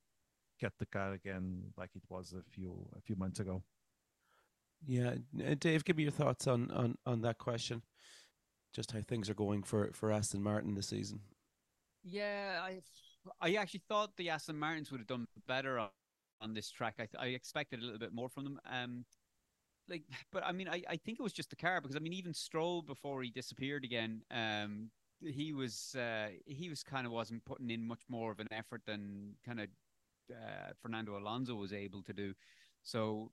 [0.60, 3.64] get the car again like it was a few a few months ago.
[4.86, 7.82] Yeah, uh, Dave, give me your thoughts on on on that question.
[8.74, 11.20] Just how things are going for for Aston Martin this season.
[12.04, 12.82] Yeah, I
[13.42, 15.90] I actually thought the Aston Martins would have done better on,
[16.42, 16.96] on this track.
[17.00, 18.60] I I expected a little bit more from them.
[18.70, 19.06] Um,
[19.90, 22.14] like, but I mean, I I think it was just the car because I mean,
[22.14, 27.44] even Stroll before he disappeared again, um, he was uh he was kind of wasn't
[27.46, 29.68] putting in much more of an effort than kind of
[30.32, 32.34] uh, Fernando Alonso was able to do.
[32.84, 33.32] So.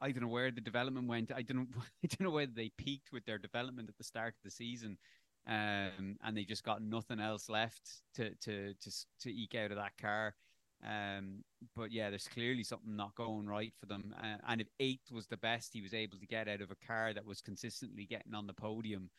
[0.00, 1.32] I don't know where the development went.
[1.34, 1.68] I don't
[2.04, 4.98] I don't know whether they peaked with their development at the start of the season,
[5.46, 9.78] um, and they just got nothing else left to to to to eke out of
[9.78, 10.34] that car.
[10.86, 11.42] Um,
[11.74, 14.14] but yeah, there's clearly something not going right for them.
[14.22, 16.86] Uh, and if eighth was the best he was able to get out of a
[16.86, 19.10] car that was consistently getting on the podium,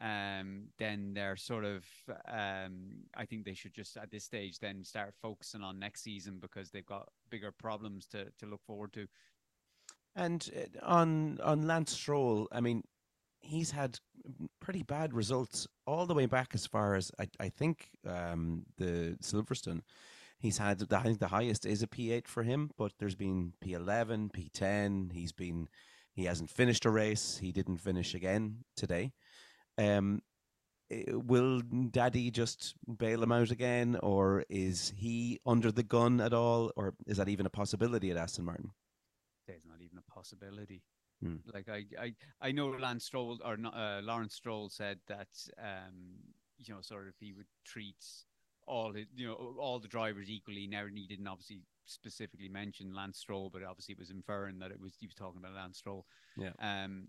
[0.00, 1.84] um, then they're sort of.
[2.30, 6.38] Um, I think they should just at this stage then start focusing on next season
[6.40, 9.08] because they've got bigger problems to to look forward to.
[10.18, 12.82] And uh, on on Lance Stroll, I mean,
[13.40, 14.00] he's had
[14.60, 19.16] pretty bad results all the way back as far as I, I think um, the
[19.22, 19.80] Silverstone.
[20.40, 23.54] He's had the, I think the highest is a P8 for him, but there's been
[23.64, 25.12] P11, P10.
[25.12, 25.68] He's been
[26.14, 27.38] he hasn't finished a race.
[27.38, 29.12] He didn't finish again today.
[29.78, 30.20] Um,
[30.90, 31.60] will
[31.90, 36.94] Daddy just bail him out again, or is he under the gun at all, or
[37.06, 38.70] is that even a possibility at Aston Martin?
[39.48, 40.82] There's not even a possibility.
[41.22, 41.36] Hmm.
[41.52, 45.96] Like I, I, I know Lance Stroll or not, uh, Lawrence Stroll said that um,
[46.58, 48.04] you know, sort of he would treat
[48.66, 50.66] all his, you know, all the drivers equally.
[50.66, 54.80] Now he didn't obviously specifically mention Lance Stroll, but obviously it was inferring that it
[54.80, 56.04] was he was talking about Lance Stroll.
[56.36, 56.52] Yeah.
[56.60, 57.08] Um,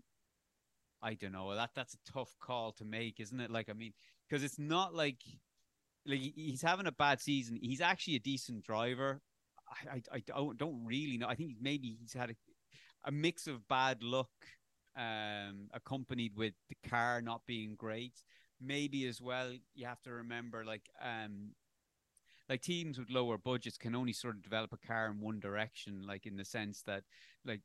[1.02, 1.54] I don't know.
[1.54, 3.50] That that's a tough call to make, isn't it?
[3.50, 3.92] Like, I mean,
[4.28, 5.20] because it's not like
[6.06, 7.58] like he's having a bad season.
[7.60, 9.20] He's actually a decent driver.
[9.68, 11.28] I I, I don't don't really know.
[11.28, 12.34] I think maybe he's had a,
[13.04, 14.30] a mix of bad luck,
[14.96, 18.22] um, accompanied with the car not being great.
[18.60, 21.54] Maybe as well, you have to remember like um.
[22.48, 26.02] Like teams with lower budgets can only sort of develop a car in one direction,
[26.04, 27.04] like in the sense that,
[27.44, 27.60] like,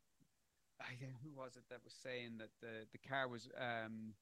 [0.80, 4.14] I who was it that was saying that the the car was um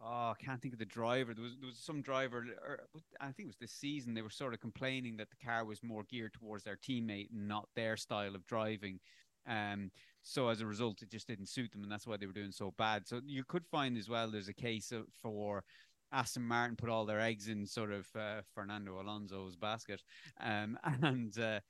[0.00, 1.34] Oh, I can't think of the driver.
[1.34, 2.86] There was there was some driver, or
[3.20, 4.14] I think it was this season.
[4.14, 7.48] They were sort of complaining that the car was more geared towards their teammate and
[7.48, 9.00] not their style of driving.
[9.48, 9.90] Um,
[10.22, 12.52] so as a result, it just didn't suit them, and that's why they were doing
[12.52, 13.06] so bad.
[13.06, 14.30] So you could find as well.
[14.30, 14.92] There's a case
[15.22, 15.64] for
[16.12, 20.02] Aston Martin put all their eggs in sort of uh, Fernando Alonso's basket,
[20.40, 21.60] um, and uh,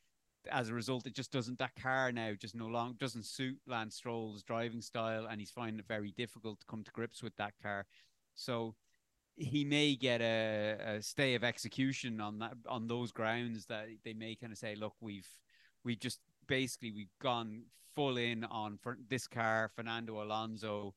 [0.50, 1.58] as a result, it just doesn't.
[1.58, 5.78] That car now just no longer doesn't suit Lance Stroll's driving style, and he's finding
[5.78, 7.86] it very difficult to come to grips with that car.
[8.34, 8.74] So
[9.36, 14.14] he may get a, a stay of execution on that on those grounds that they
[14.14, 15.28] may kind of say, look, we've
[15.84, 20.94] we just basically we've gone full in on for this car, Fernando Alonso.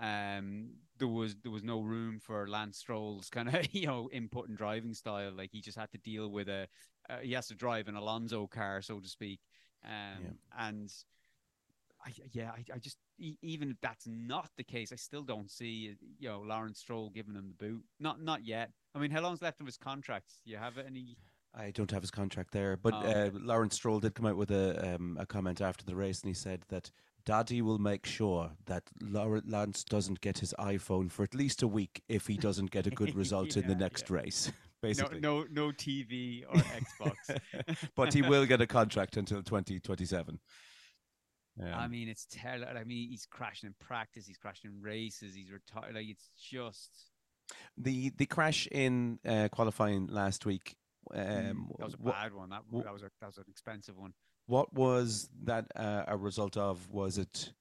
[0.00, 4.48] Um, there was there was no room for Lance Stroll's kind of you know input
[4.48, 5.32] and driving style.
[5.32, 6.66] Like he just had to deal with a
[7.08, 9.40] uh, he has to drive an Alonso car, so to speak.
[9.84, 10.24] Um,
[10.58, 10.92] and
[12.04, 15.50] I, yeah, I, I just e- even if that's not the case, I still don't
[15.50, 17.82] see you know Lawrence Stroll giving him the boot.
[18.00, 18.70] Not not yet.
[18.94, 20.30] I mean, how long's left of his contract?
[20.44, 21.16] Do you have any?
[21.56, 23.30] I don't have his contract there, but Oh, uh.
[23.34, 26.34] Lawrence Stroll did come out with a um, a comment after the race, and he
[26.34, 26.90] said that
[27.24, 32.02] Daddy will make sure that Lance doesn't get his iPhone for at least a week
[32.08, 34.50] if he doesn't get a good result in the Yeah, next race.
[34.82, 37.38] No, Basically, no, no TV or Xbox.
[37.96, 40.38] but he will get a contract until 2027.
[41.58, 42.66] I Um, mean, it's terrible.
[42.76, 44.26] I mean, he's crashing in practice.
[44.26, 45.34] He's crashing in races.
[45.34, 45.94] He's retired.
[45.94, 46.90] Like it's just
[47.78, 50.76] the the crash in uh, qualifying last week.
[51.12, 52.50] Um, mm, that was a wha- bad one.
[52.50, 54.12] That, that was a that was an expensive one.
[54.46, 56.90] What was that uh, a result of?
[56.90, 57.52] Was it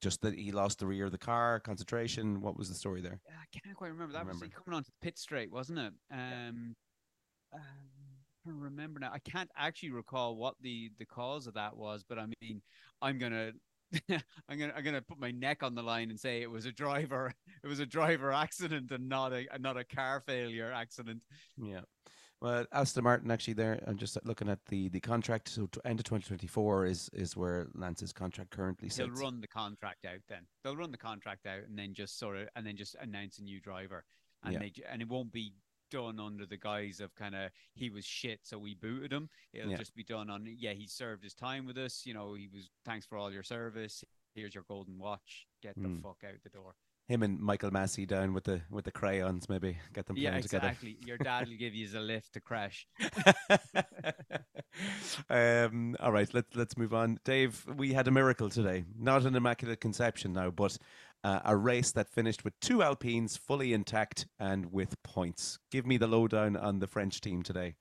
[0.00, 2.40] just that he lost the rear of the car, concentration?
[2.40, 3.20] What was the story there?
[3.26, 4.12] Yeah, I can't quite remember.
[4.12, 4.46] That was remember.
[4.46, 5.92] like coming onto the pit straight, wasn't it?
[6.10, 6.74] Um,
[7.52, 7.60] um,
[8.46, 9.10] I remember now.
[9.12, 12.62] I can't actually recall what the the cause of that was, but I mean,
[13.00, 13.52] I'm gonna.
[14.48, 16.72] I'm gonna I'm gonna put my neck on the line and say it was a
[16.72, 17.30] driver
[17.62, 21.20] it was a driver accident and not a not a car failure accident.
[21.58, 21.82] Yeah.
[22.42, 23.80] Well, Aston Martin actually there.
[23.86, 25.48] I'm just looking at the the contract.
[25.48, 28.98] So to end of 2024 is is where Lance's contract currently sits.
[28.98, 30.46] They'll run the contract out then.
[30.64, 33.44] They'll run the contract out and then just sort of and then just announce a
[33.44, 34.04] new driver
[34.42, 34.58] and Yeah.
[34.58, 35.54] they and it won't be
[35.92, 39.30] done under the guise of kind of he was shit so we booted him.
[39.52, 39.76] It'll Yeah.
[39.76, 42.04] just be done on yeah he served his time with us.
[42.04, 44.02] You know he was thanks for all your service.
[44.34, 45.46] Here's your golden watch.
[45.62, 46.00] Get the Hmm.
[46.00, 46.74] fuck out the door.
[47.08, 50.42] Him and Michael Masi down with the with the crayons, maybe get them Yeah, playing
[50.44, 50.68] together.
[50.68, 50.96] exactly.
[51.04, 52.86] Your dad will give you a lift to crash.
[55.30, 57.18] um, all right, let's let's move on.
[57.24, 58.84] Dave, we had a miracle today.
[58.98, 60.78] Not an immaculate conception now, but
[61.24, 65.58] uh, a race that finished with two Alpines fully intact and with points.
[65.70, 67.74] Give me the lowdown on the French team today.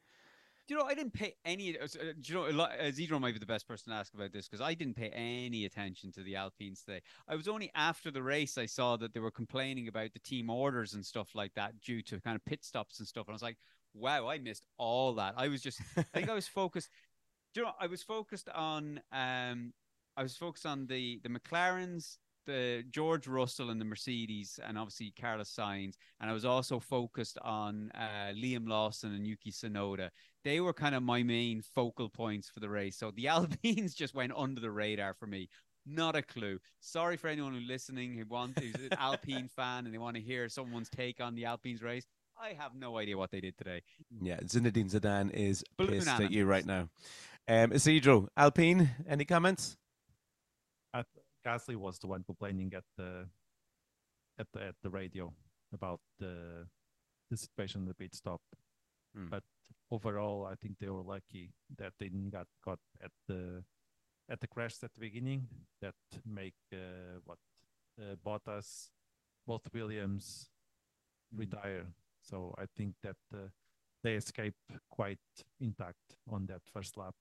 [0.68, 1.78] Do you know, I didn't pay any.
[1.78, 1.88] uh,
[2.22, 4.62] Do you know, uh, Zidro might be the best person to ask about this because
[4.62, 7.01] I didn't pay any attention to the Alpines today.
[7.28, 10.49] I was only after the race I saw that they were complaining about the team
[10.49, 13.28] orders and stuff like that due to kind of pit stops and stuff.
[13.28, 13.57] And I was like,
[13.93, 15.34] wow, I missed all that.
[15.36, 16.89] I was just, I think I was focused.
[17.53, 19.74] Do you know, I was focused on, um,
[20.16, 25.13] I was focused on the the McLarens, the George Russell and the Mercedes, and obviously
[25.19, 25.95] Carlos Sainz.
[26.19, 30.09] And I was also focused on uh, Liam Lawson and Yuki Tsunoda
[30.43, 32.97] they were kind of my main focal points for the race.
[32.97, 35.49] So the Alpines just went under the radar for me.
[35.85, 36.59] Not a clue.
[36.79, 40.21] Sorry for anyone who's listening who wants who's an Alpine fan and they want to
[40.21, 42.05] hear someone's take on the Alpines race.
[42.39, 43.81] I have no idea what they did today.
[44.21, 46.89] Yeah, Zinedine Zidane is Blue pissed at you right now.
[47.47, 49.77] Um, Isidro, Alpine, any comments?
[51.45, 53.27] Gasly was the one complaining at the
[54.39, 55.33] at the at the radio
[55.73, 56.67] about the
[57.29, 58.41] the situation in the pit stop.
[59.15, 59.29] Hmm.
[59.29, 59.43] But
[59.89, 63.63] overall, I think they were lucky that they didn't got caught at the
[64.29, 65.47] at the crash at the beginning
[65.81, 67.39] that make uh, what
[67.99, 68.89] uh, Bottas,
[69.45, 70.49] both Williams,
[71.35, 71.85] retire.
[72.21, 73.49] So I think that uh,
[74.03, 74.55] they escape
[74.89, 75.19] quite
[75.59, 77.15] intact on that first lap,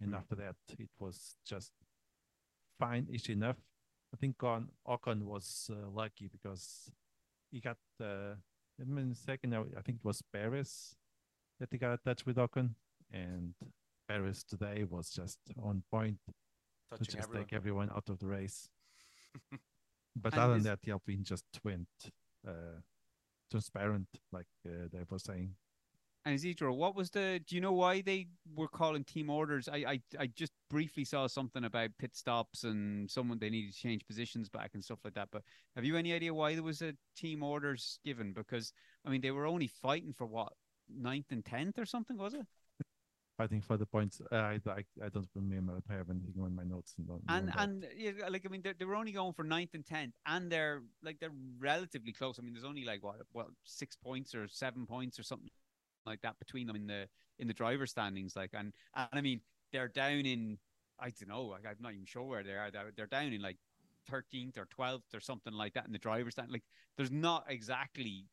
[0.00, 0.18] and Mm.
[0.18, 1.72] after that it was just
[2.78, 3.56] fine-ish enough.
[4.14, 6.90] I think on Ocon was uh, lucky because
[7.50, 8.34] he got uh,
[8.80, 9.54] I mean second.
[9.54, 10.94] I I think it was Perez
[11.60, 12.70] that he got a touch with Ocon,
[13.12, 13.54] and
[14.08, 16.18] Perez today was just on point
[16.96, 17.44] to just everyone.
[17.44, 18.68] take everyone out of the race.
[20.16, 21.88] but And other than is- that, the Alpine just went
[22.46, 22.80] uh,
[23.50, 25.56] transparent, like uh, they were saying.
[26.26, 27.40] And Isidro, what was the?
[27.46, 29.68] Do you know why they were calling team orders?
[29.68, 33.78] I, I I just briefly saw something about pit stops and someone they needed to
[33.78, 35.28] change positions back and stuff like that.
[35.30, 35.42] But
[35.76, 38.32] have you any idea why there was a team orders given?
[38.32, 38.72] Because
[39.06, 40.52] I mean, they were only fighting for what
[40.92, 42.44] ninth and tenth or something, was it?
[43.38, 44.20] Fighting for the points.
[44.32, 45.80] Uh, I, I I don't remember.
[45.88, 46.96] I have anything on my notes.
[46.98, 49.86] And, And and yeah, like I mean, they, they were only going for ninth and
[49.86, 52.40] tenth, and they're like they're relatively close.
[52.40, 55.50] I mean, there's only like what what six points or seven points or something
[56.06, 58.36] like that between them in the in the driver standings.
[58.36, 59.40] Like, and and I mean,
[59.72, 60.58] they're down in
[60.98, 61.44] I don't know.
[61.44, 62.70] Like, I'm not even sure where they are.
[62.70, 63.58] They're, they're down in like
[64.10, 66.50] 13th or 12th or something like that in the driver stand.
[66.50, 66.64] Like,
[66.96, 68.26] there's not exactly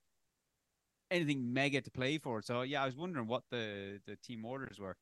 [1.11, 2.41] anything mega to play for.
[2.41, 4.97] So yeah, I was wondering what the the team orders were.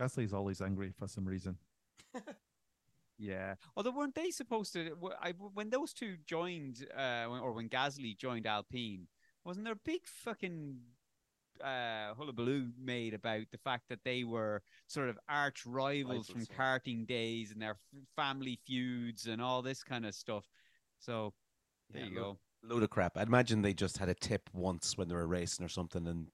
[0.00, 1.58] Gasly is always angry for some reason.
[3.22, 3.54] Yeah.
[3.76, 4.90] Although weren't they supposed to?
[4.90, 9.06] w- I, when those two joined, uh, or when Gasly joined Alpine,
[9.44, 10.78] wasn't there a big fucking
[11.62, 17.06] uh, hullabaloo made about the fact that they were sort of arch rivals from karting
[17.06, 20.44] days and their f- family feuds and all this kind of stuff.
[20.98, 21.34] So
[21.90, 22.38] there Yeah, you lo- go.
[22.74, 23.16] Load of crap.
[23.16, 26.28] I'd imagine they just had a tip once when they were racing or something, and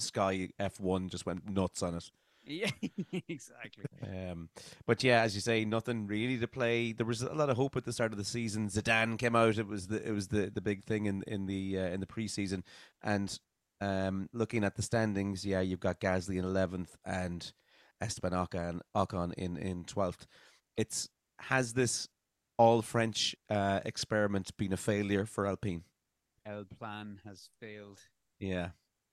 [0.00, 2.10] Sky F1 just went nuts on it.
[2.44, 2.70] Yeah,
[3.28, 3.84] exactly.
[4.02, 4.48] Um,
[4.86, 6.92] but yeah, as you say, nothing really to play.
[6.92, 8.68] There was a lot of hope at the start of the season.
[8.68, 11.78] Zidane came out; it was the it was the, the big thing in in the
[11.78, 12.62] uh, in the preseason.
[13.02, 13.38] And
[13.80, 17.52] um, looking at the standings, yeah, you've got Gasly in eleventh and
[18.00, 20.26] Esteban Ocon Ocon in in twelfth.
[20.76, 21.08] It's
[21.40, 22.08] has this
[22.56, 25.84] all French uh, experiment been a failure for Alpine?
[26.44, 28.00] El Plan has failed.
[28.40, 28.70] Yeah,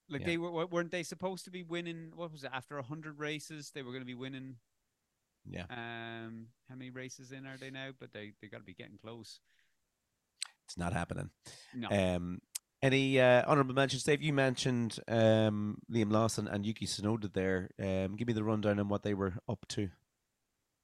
[0.09, 0.27] Like Yeah.
[0.27, 2.11] they were, weren't they supposed to be winning?
[2.15, 2.51] What was it?
[2.53, 4.55] After hundred races, they were going to be winning
[5.47, 5.65] yeah.
[5.69, 7.89] Um, how many races in are they now?
[7.99, 9.39] But they they got to be getting close.
[10.65, 11.29] It's not happening.
[11.75, 12.39] No, Um,
[12.85, 14.21] any uh, honorable mentions, Dave?
[14.21, 17.71] You mentioned um, Liam Lawson and Yuki Tsunoda there.
[17.79, 19.89] Um, give me the rundown on what they were up to.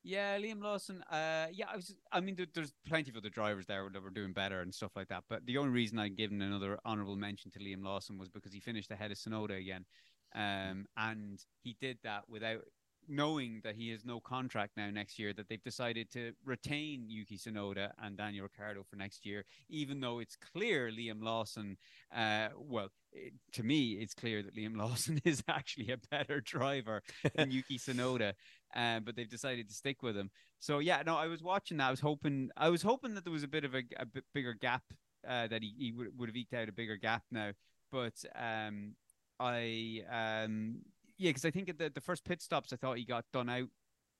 [0.03, 1.03] yeah, Liam Lawson.
[1.03, 1.93] Uh, yeah, I was.
[2.11, 4.91] I mean, there, there's plenty of other drivers there that were doing better and stuff
[4.95, 5.23] like that.
[5.29, 8.59] But the only reason I'd given another honorable mention to Liam Lawson was because he
[8.59, 9.85] finished ahead of Tsunoda again,
[10.33, 12.61] um, and he did that without
[13.07, 15.33] knowing that he has no contract now next year.
[15.33, 20.19] That they've decided to retain Yuki Tsunoda and Daniel Ricciardo for next year, even though
[20.19, 21.77] it's clear Liam Lawson.
[22.15, 27.01] Uh, well, it, to me, it's clear that Liam Lawson is actually a better driver
[27.35, 28.33] than Yuki Tsunoda.
[28.75, 30.31] Um, but they've decided to stick with him.
[30.59, 31.87] So yeah, no, I was watching that.
[31.87, 34.23] I was hoping, I was hoping that there was a bit of a, a bit
[34.33, 34.83] bigger gap,
[35.27, 37.51] uh, that he, he would, would have eked out a bigger gap now.
[37.91, 38.95] But um,
[39.39, 40.81] I, um,
[41.21, 43.47] yeah, because I think at the, the first pit stops, I thought he got done
[43.47, 43.67] out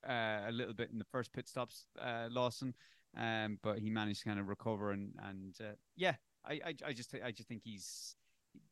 [0.08, 2.76] uh, a little bit in the first pit stops, uh, Lawson.
[3.18, 6.14] Um, but he managed to kind of recover and and uh, yeah,
[6.46, 8.16] I, I I just I just think he's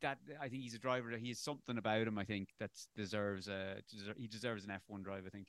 [0.00, 2.18] that I think he's a driver that he has something about him.
[2.18, 5.24] I think that deserves a deser- he deserves an F one drive.
[5.26, 5.48] I think.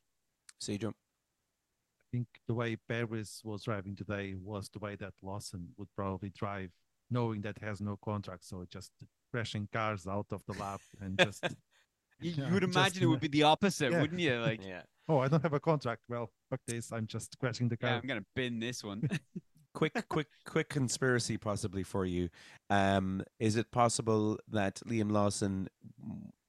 [0.60, 0.90] See, Joe.
[0.90, 6.32] I think the way Perez was driving today was the way that Lawson would probably
[6.32, 6.72] drive,
[7.12, 8.44] knowing that he has no contract.
[8.44, 8.92] So just
[9.32, 11.46] crashing cars out of the lap and just.
[12.22, 14.02] You, you would just, imagine it would be the opposite, yeah.
[14.02, 14.36] wouldn't you?
[14.38, 14.82] Like, Yeah.
[15.08, 16.04] Oh, I don't have a contract.
[16.08, 16.92] Well, fuck this.
[16.94, 17.98] I'm just crashing the yeah, car.
[17.98, 19.08] I'm gonna bin this one.
[19.74, 22.30] quick, quick, quick conspiracy possibly for you.
[22.70, 25.68] Um, is it possible that Liam Lawson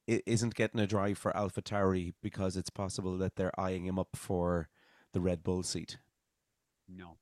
[0.07, 4.69] isn't getting a drive for AlphaTauri because it's possible that they're eyeing him up for
[5.13, 5.99] the Red Bull seat?
[6.89, 7.17] no,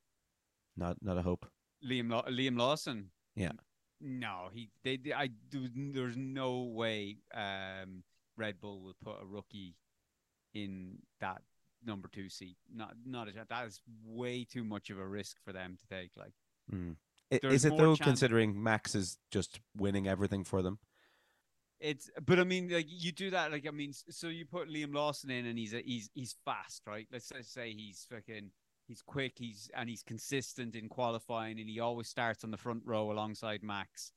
[0.77, 1.47] Not, not a hope.
[1.89, 3.11] Liam Law- Liam Lawson.
[3.37, 3.53] Yeah.
[4.01, 8.03] No, he they, they- I there was- there's no way um
[8.41, 9.77] Red Bull will put a rookie
[10.55, 11.43] in that
[11.85, 12.57] number two seat.
[12.75, 16.11] Not not a, that is way too much of a risk for them to take.
[16.17, 16.33] Like
[16.73, 16.97] Mm.
[17.31, 20.79] Is it though, chance- considering Max is just winning everything for them?
[21.81, 24.95] it's but I mean like you do that like I mean so you put Liam
[24.95, 28.51] Lawson in and he's a, he's he's fast right let's just say he's fucking
[28.87, 32.83] he's quick he's and he's consistent in qualifying and he always starts on the front
[32.85, 34.13] row alongside Max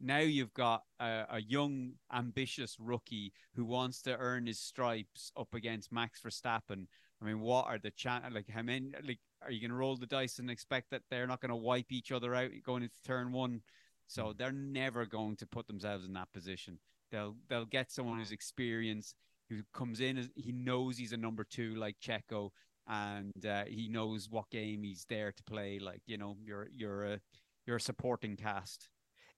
[0.00, 5.54] now you've got a, a young ambitious rookie who wants to earn his stripes up
[5.54, 6.86] against Max Verstappen
[7.22, 9.96] I mean what are the chan like how many like are you going to roll
[9.96, 13.02] the dice and expect that they're not going to wipe each other out going into
[13.04, 13.62] turn one
[14.06, 16.78] So they're never going to put themselves in that position.
[17.10, 19.16] They'll they'll get someone who's experienced,
[19.48, 22.50] who comes in as he knows he's a number two like Checo,
[22.88, 25.78] and uh, he knows what game he's there to play.
[25.78, 27.20] Like you know, you're you're a
[27.66, 28.88] you're a supporting cast.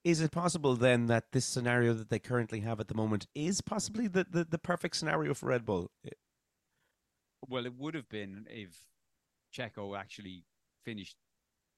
[0.03, 3.61] Is it possible then that this scenario that they currently have at the moment is
[3.61, 5.91] possibly the, the, the perfect scenario for Red Bull?
[7.47, 8.77] Well, it would have been if
[9.55, 10.43] Checo actually
[10.85, 11.17] finished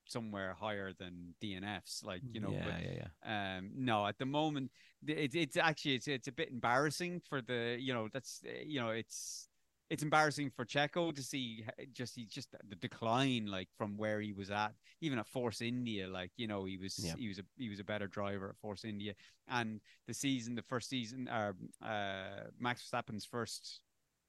[0.08, 2.52] somewhere higher than DNFs, like you know.
[2.52, 3.58] yeah, but, yeah, yeah.
[3.58, 4.72] Um, no, at the moment,
[5.06, 8.90] it's it's actually it's it's a bit embarrassing for the you know that's you know
[8.90, 9.49] it's
[9.90, 14.34] it's embarrassing for Checo to see just he just the decline like from where he
[14.34, 14.74] was at.
[15.02, 17.16] Even at Force India like you know he was Yeah.
[17.18, 19.14] he was a he was a better driver at Force India.
[19.48, 23.82] And the season the first season uh, uh Max Verstappen's first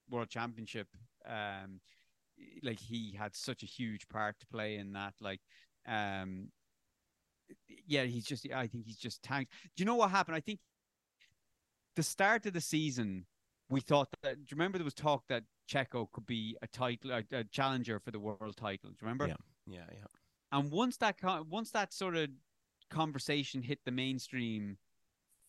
[0.09, 0.89] world championship
[1.29, 1.81] um
[2.63, 5.41] like he had such a huge part to play in that like
[5.87, 6.49] um
[7.87, 9.53] yeah he's just I think he's just tanked.
[9.77, 10.37] Do you know what happened?
[10.37, 10.61] I think
[11.97, 13.27] the start of the season
[13.71, 17.13] we thought that do you remember there was talk that Checo could be a title
[17.13, 19.37] a, a challenger for the world title do you remember Yeah.
[19.67, 20.59] Yeah, yeah.
[20.59, 21.17] and once that
[21.49, 22.29] once that sort of
[22.91, 24.77] conversation hit the mainstream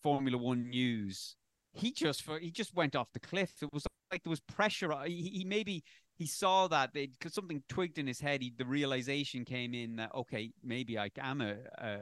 [0.02, 1.36] Formula One news,
[1.74, 3.62] he just for he just went off the cliff.
[3.62, 4.94] It was like there was pressure.
[5.06, 5.84] He, he maybe
[6.16, 8.42] he saw that because something twigged in his head.
[8.42, 11.98] He, the realization came in that okay, maybe I am a, a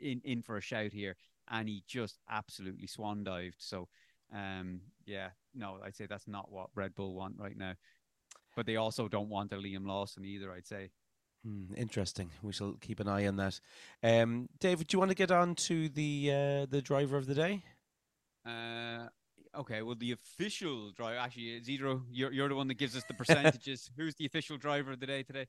[0.00, 1.16] in in for a shout here,
[1.50, 3.56] and he just absolutely swan dived.
[3.58, 3.88] So,
[4.32, 7.74] um, yeah, no, I'd say that's not what Red Bull want right now.
[8.56, 10.52] But they also don't want a Liam Lawson either.
[10.52, 10.90] I'd say.
[11.44, 12.30] Hmm, interesting.
[12.42, 13.60] We shall keep an eye on that.
[14.02, 17.34] Um, David, do you want to get on to the uh, the driver of the
[17.34, 17.62] day?
[18.46, 19.08] Uh,
[19.58, 19.82] okay.
[19.82, 23.90] Well, the official driver, actually, Zero, you're you're the one that gives us the percentages.
[23.96, 25.46] Who's the official driver of the day today?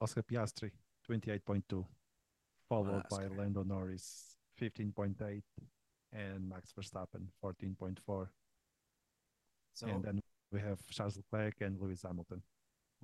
[0.00, 0.70] Oscar Piastri,
[1.10, 1.84] 28.2,
[2.68, 3.30] followed by Oscar.
[3.36, 5.42] Lando Norris, 15.8,
[6.12, 8.28] and Max Verstappen, 14.4.
[9.78, 10.20] So, And then
[10.50, 12.42] we have Charles Leclerc and Lewis Hamilton.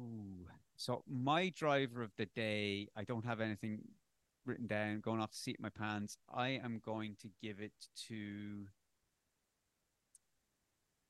[0.01, 0.49] ooh.
[0.77, 3.79] so my driver of the day, I don't have anything
[4.45, 5.01] written down.
[5.01, 7.73] Going off the seat of my pants, I am going to give it
[8.09, 8.67] to.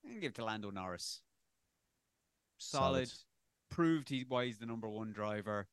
[0.05, 1.23] I'm give it to Lando Norris.
[2.59, 3.13] Solid, Solid.
[3.71, 5.67] proved he why he's the number one driver.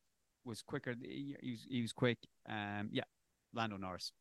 [0.46, 0.94] Was quicker.
[0.98, 2.18] He, he was he was quick.
[2.48, 3.04] Um, yeah,
[3.52, 4.12] Lando Norris.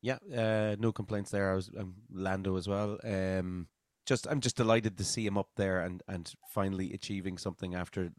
[0.00, 1.52] Yeah, uh, no complaints there.
[1.52, 2.98] I was um, Lando as well.
[3.04, 3.68] Um,
[4.06, 8.10] just I'm just delighted to see him up there and and finally achieving something after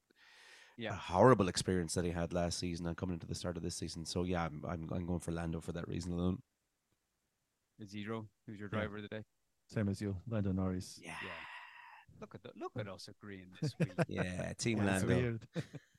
[0.79, 3.75] a horrible experience that he had last season and coming into the start of this
[3.75, 4.05] season.
[4.05, 6.41] So yeah, I'm I'm, I'm going for Lando for that reason alone.
[7.86, 8.27] Zero.
[8.47, 8.79] Who's your Yeah.
[8.79, 9.23] driver of the day?
[9.67, 10.99] Same as you, Lando Norris.
[11.01, 11.31] Yeah, Yeah.
[12.21, 13.91] Look at the, look at us agreeing this week.
[14.07, 15.47] yeah, Team Yeah, Lando, weird.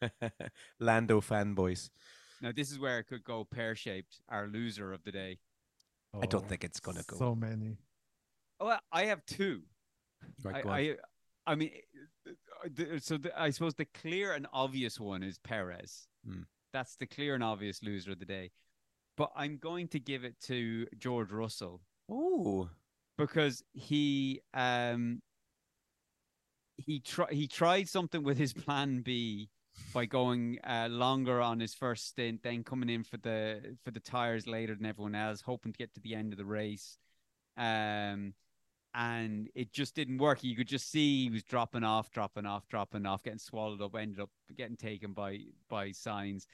[0.81, 1.91] Lando fanboys.
[2.41, 4.21] now this is where it could go pear shaped.
[4.29, 5.39] Our loser of the day.
[6.15, 7.17] Oh, I don't Oh, think it's gonna go.
[7.17, 7.77] So many.
[8.61, 9.63] Oh, I- I have two.
[10.43, 10.79] Right, I.
[10.79, 10.97] I,
[11.47, 11.73] I mean,
[13.01, 16.07] so the, I suppose the clear and obvious one is Perez.
[16.27, 16.43] Hmm.
[16.73, 18.51] That's the clear and obvious loser of the day.
[19.17, 22.69] But I'm going to give it to George Russell Oh,
[23.17, 25.23] because he um
[26.77, 29.49] he tried he tried something with his plan B
[29.93, 34.01] by going uh, longer on his first stint, then coming in for the for the
[34.01, 36.99] tires later than everyone else, hoping to get to the end of the race.
[37.57, 38.35] Um,
[38.95, 40.45] and it just didn't work.
[40.45, 43.97] You could just see he was dropping off, dropping off, dropping off, getting swallowed up,
[43.97, 46.47] ended up getting taken by by Sainz.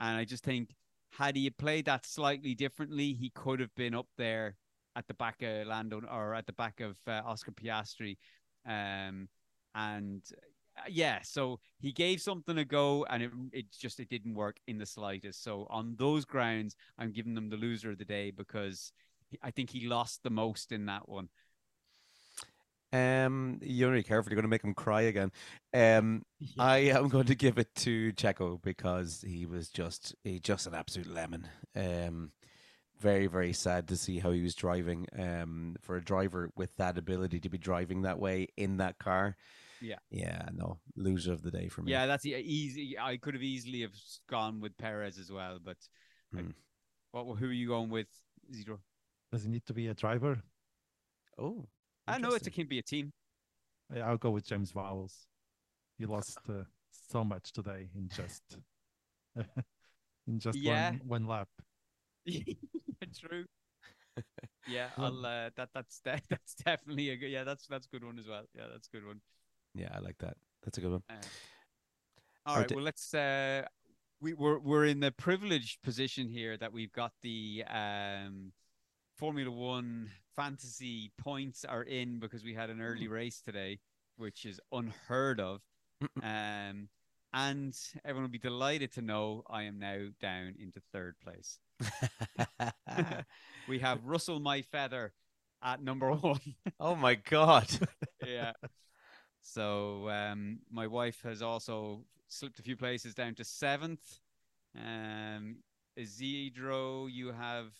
[0.00, 0.74] And I just think
[1.10, 4.56] had he played that slightly differently, he could have been up there
[4.96, 8.16] at the back of Lando or at the back of uh, Oscar Piastri.
[8.66, 9.28] Um,
[9.74, 10.22] and
[10.78, 14.56] uh, yeah, so he gave something a go, and it it just it didn't work
[14.66, 15.42] in the slightest.
[15.44, 18.90] So on those grounds, I'm giving them the loser of the day because
[19.42, 21.28] I think he lost the most in that one.
[22.94, 24.30] Um, you're really careful.
[24.30, 25.32] You're going to make him cry again.
[25.72, 26.22] Um,
[26.58, 30.74] I am going to give it to Checo because he was just he just an
[30.74, 31.48] absolute lemon.
[31.74, 32.30] Um,
[33.00, 35.06] very very sad to see how he was driving.
[35.18, 39.36] Um, for a driver with that ability to be driving that way in that car.
[39.80, 39.98] Yeah.
[40.10, 41.92] yeah, no loser of the day for me.
[41.92, 42.96] Yeah, that's easy.
[42.98, 43.92] I could have easily have
[44.30, 45.76] gone with Perez as well, but
[46.32, 46.50] like, Hmm.
[47.10, 47.36] what?
[47.38, 48.06] Who are you going with?
[48.54, 48.78] Zero.
[49.30, 50.42] Does it need to be a driver?
[51.38, 51.66] Oh,
[52.06, 53.12] I know it's a can be a team.
[53.94, 55.26] I- I'll go with James Vowles.
[55.98, 56.64] He lost uh,
[57.10, 58.42] so much today in just
[60.26, 60.90] in just Yeah.
[60.90, 61.48] one one lap.
[63.20, 63.44] True.
[64.66, 65.26] Yeah, Well- I'll.
[65.26, 67.30] Uh, that that's de- that's definitely a good.
[67.30, 68.44] Yeah, that's that's a good one as well.
[68.54, 69.20] Yeah, that's a good one.
[69.74, 70.36] Yeah, I like that.
[70.62, 71.02] That's a good one.
[71.10, 71.14] Uh,
[72.46, 73.12] all Or Well, let's.
[73.12, 73.66] Uh,
[74.20, 78.52] we, we're we're in the privileged position here that we've got the um,
[79.16, 83.78] Formula One fantasy points are in because we had an early race today,
[84.16, 85.60] which is unheard of.
[86.22, 86.88] um,
[87.32, 91.58] and everyone will be delighted to know I am now down into third place.
[93.68, 95.12] we have Russell My Feather
[95.62, 96.40] at number one.
[96.80, 97.68] oh my god.
[98.24, 98.52] yeah.
[99.42, 104.20] So um, my wife has also slipped a few places down to seventh.
[104.76, 105.56] Um,
[105.96, 107.72] Isidro, you have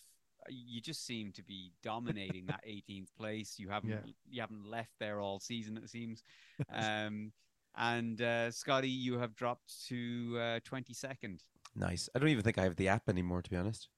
[0.49, 3.55] you just seem to be dominating that 18th place.
[3.59, 4.01] You haven't Yeah.
[4.31, 6.23] you haven't left there all season, it seems.
[6.73, 7.33] Um,
[7.77, 11.41] and uh, Scotty, you have dropped to uh, 22nd.
[11.75, 12.09] nice.
[12.15, 13.89] I don't even think I have the app anymore, to be honest.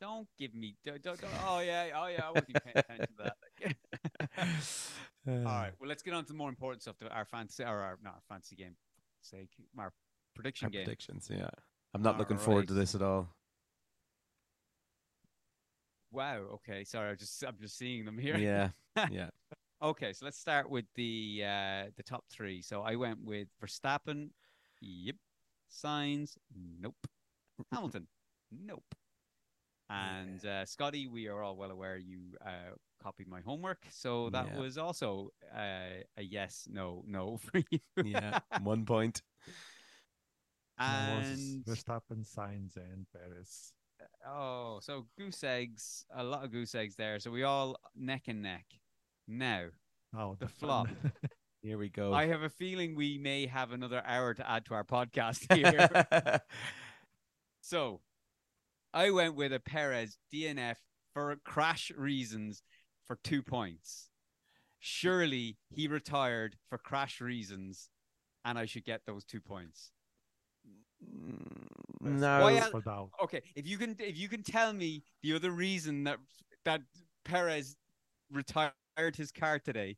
[0.00, 0.74] Don't give me.
[0.84, 2.22] Don't, don't, don't- oh yeah, oh yeah.
[2.26, 3.30] I won't be paying attention to
[3.62, 3.76] that.
[5.28, 5.70] All right.
[5.78, 6.96] Well, let's get on to more important stuff.
[6.98, 8.74] To our fantasy, or our not our fantasy game.
[9.20, 9.92] Sake, our
[10.34, 10.84] prediction Our game.
[10.84, 11.48] predictions, yeah.
[11.94, 13.28] I'm not looking forward to this at all.
[16.12, 16.38] Wow.
[16.54, 16.84] Okay.
[16.84, 17.10] Sorry.
[17.10, 18.36] I'm just I'm just seeing them here.
[18.36, 18.68] Yeah,
[19.10, 19.30] yeah.
[19.82, 20.12] Okay.
[20.12, 22.62] So let's start with the uh the top three.
[22.62, 24.30] So I went with Verstappen.
[24.80, 25.16] Yep.
[25.70, 26.36] Sainz.
[26.80, 27.06] Nope.
[27.72, 28.06] Hamilton.
[28.50, 28.94] Nope.
[29.90, 34.46] And uh, Scotty, we are all well aware you uh, copied my homework, so that
[34.52, 34.58] Yeah.
[34.58, 37.78] was also uh, a yes, no, no for you.
[38.02, 39.20] Yeah, one point.
[40.78, 43.74] And Verstappen, Sainz, and Perez.
[44.26, 47.18] Oh, so goose eggs, a lot of goose eggs there.
[47.18, 48.66] So we all neck and neck.
[49.26, 49.66] Now,
[50.16, 50.58] Oh, The fun.
[50.58, 50.88] flop.
[51.62, 52.12] Here we go.
[52.12, 56.40] I have a feeling we may have another hour to add to our podcast here.
[57.60, 58.00] so,
[58.92, 60.76] I went with a Perez DNF
[61.14, 62.62] for crash reasons
[63.06, 64.08] for two points.
[64.80, 67.88] Surely he retired for crash reasons,
[68.44, 69.92] and I should get those two points.
[71.02, 71.66] Mm,
[72.02, 72.40] no.
[72.42, 73.10] Why goals el- for now.
[73.24, 76.18] Okay, if you can, if you can tell me the other reason that
[76.64, 76.82] that
[77.24, 77.76] Perez
[78.30, 78.72] retired
[79.16, 79.96] his car today,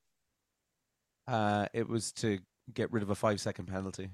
[1.27, 2.39] Uh, it was to
[2.73, 4.11] get rid of a five second penalty.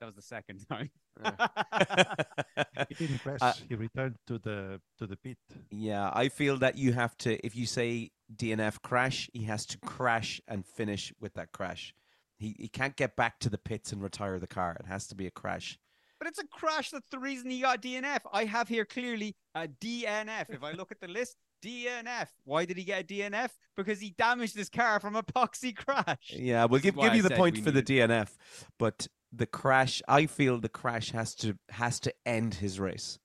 [0.00, 0.90] that was the second time.
[2.88, 3.38] He didn't crash.
[3.40, 5.38] Uh, he returned to the to the pit.
[5.70, 9.78] yeah, I feel that you have to, if you say DNF crash, he has to
[9.78, 11.94] crash and finish with that crash.
[12.38, 14.76] He, he can't get back to the pits and retire the car.
[14.80, 15.78] It has to be a crash.
[16.24, 16.88] But it's a crash.
[16.88, 18.20] That's the reason he got DNF.
[18.32, 20.46] I have here clearly a DNF.
[20.48, 22.28] If I look at the list, DNF.
[22.44, 23.50] Why did he get a DNF?
[23.76, 26.32] Because he damaged his car from a poxy crash.
[26.32, 28.30] Yeah, we'll give give I you the point we for the DNF,
[28.78, 33.18] but the crash, I feel the crash has to has to end his race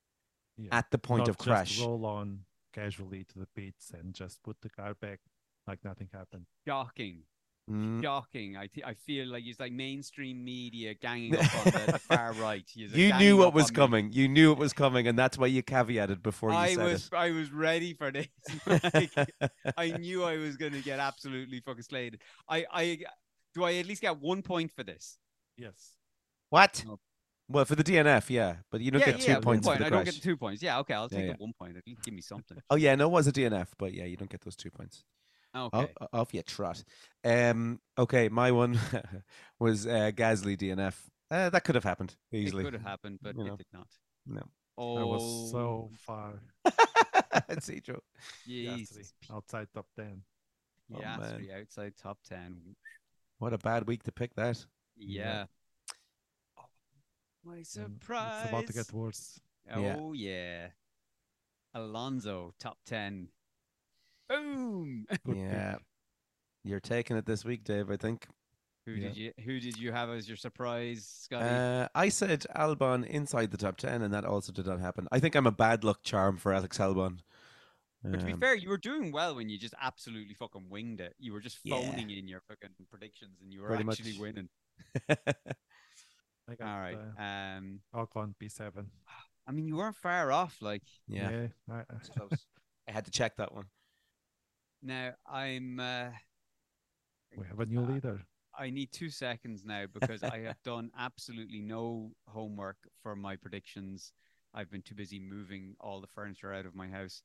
[0.58, 0.68] Yeah.
[0.72, 1.76] at the point Not of crash.
[1.76, 2.40] Just roll on
[2.74, 5.20] casually to the pits and just put the car back
[5.66, 6.44] like nothing happened.
[6.66, 7.22] Shocking.
[7.70, 8.02] Mm.
[8.02, 8.56] Shocking.
[8.56, 12.32] I th- I feel like it's like mainstream media ganging up on the, the far
[12.32, 12.64] right.
[12.68, 13.76] He's, You knew what was on me.
[13.76, 14.12] coming.
[14.12, 17.10] You knew it was coming, and that's why you caveated before you I said was
[17.12, 18.26] I was ready for this.
[18.66, 19.12] Like,
[19.76, 22.18] I knew I was going to get absolutely fucking slayed.
[22.48, 22.98] I I
[23.54, 25.18] do I at least get one point for this?
[25.56, 25.94] Yes.
[26.48, 26.82] what?
[26.86, 26.98] No.
[27.48, 29.78] Well, for the DNF, yeah, but you don't yeah, get two yeah, points one for
[29.78, 29.78] point.
[29.80, 29.98] the I crash.
[29.98, 30.62] don't get the two points.
[30.62, 31.32] Yeah, okay, I'll take yeah.
[31.32, 31.76] the one point.
[31.76, 32.58] At least give me something.
[32.70, 35.02] Oh yeah, no, it was a DNF, but yeah, you don't get those two points.
[35.54, 35.78] Okay.
[36.00, 36.82] Off, off you trot.
[37.24, 38.78] Um, okay, my one
[39.58, 40.94] was uh, Gasly DNF.
[41.30, 42.62] Uh, that could have happened easily.
[42.62, 43.54] It could have happened, but you know.
[43.54, 43.88] it did not.
[44.26, 44.42] No.
[44.78, 46.40] Oh, I was so far
[47.60, 48.00] See, Joe.
[48.46, 49.12] yesterday, Jesus.
[49.32, 50.22] outside top 10.
[50.94, 51.48] Oh, Yeah, man.
[51.60, 52.76] outside top ten.
[53.38, 54.64] What a bad week to pick that.
[54.96, 55.44] Yeah.
[56.58, 56.64] Oh,
[57.44, 58.40] my surprise.
[58.42, 59.40] It's about to get worse.
[59.66, 59.96] Yeah.
[59.98, 60.68] Oh yeah.
[61.74, 63.28] Alonso top ten.
[64.30, 65.06] Boom.
[65.34, 65.76] Yeah,
[66.64, 67.90] you're taking it this week, Dave.
[67.90, 68.26] I think.
[68.86, 69.08] Who Yeah.
[69.08, 71.44] did you who did you have as your surprise, Scotty?
[71.44, 75.06] Uh, I said Albon inside the top ten, and that also did not happen.
[75.12, 77.18] I think I'm a bad luck charm for Alex Albon.
[78.02, 81.00] but to be Um, fair, you were doing well when you just absolutely fucking winged
[81.00, 81.14] it.
[81.18, 81.80] You were just Yeah.
[81.90, 84.20] phoning in your fucking predictions and you were Pretty actually much.
[84.20, 84.48] winning.
[86.48, 86.96] I got, All right.
[87.18, 87.22] Uh,
[87.58, 88.86] Um Ocon P7.
[89.46, 91.84] I mean you weren't far off, like yeah, I, I-
[92.16, 92.46] close.
[92.88, 93.66] I had to check that one.
[94.82, 96.10] Now I'm uh
[97.36, 98.26] we have a new Uh, leader.
[98.58, 104.12] I need two seconds now because I have done absolutely no homework for my predictions.
[104.52, 107.22] I've been too busy moving all the furniture out of my house.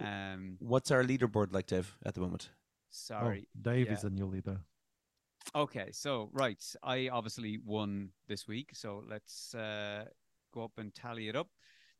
[0.00, 2.50] Um, What's our leaderboard like, Dave, at the moment?
[2.90, 3.48] sorry.
[3.54, 3.92] Oh, Dave yeah.
[3.92, 4.60] is a new leader.
[5.54, 10.06] Okay, so right, I obviously won this week, so let's uh,
[10.54, 11.48] go up and tally it up.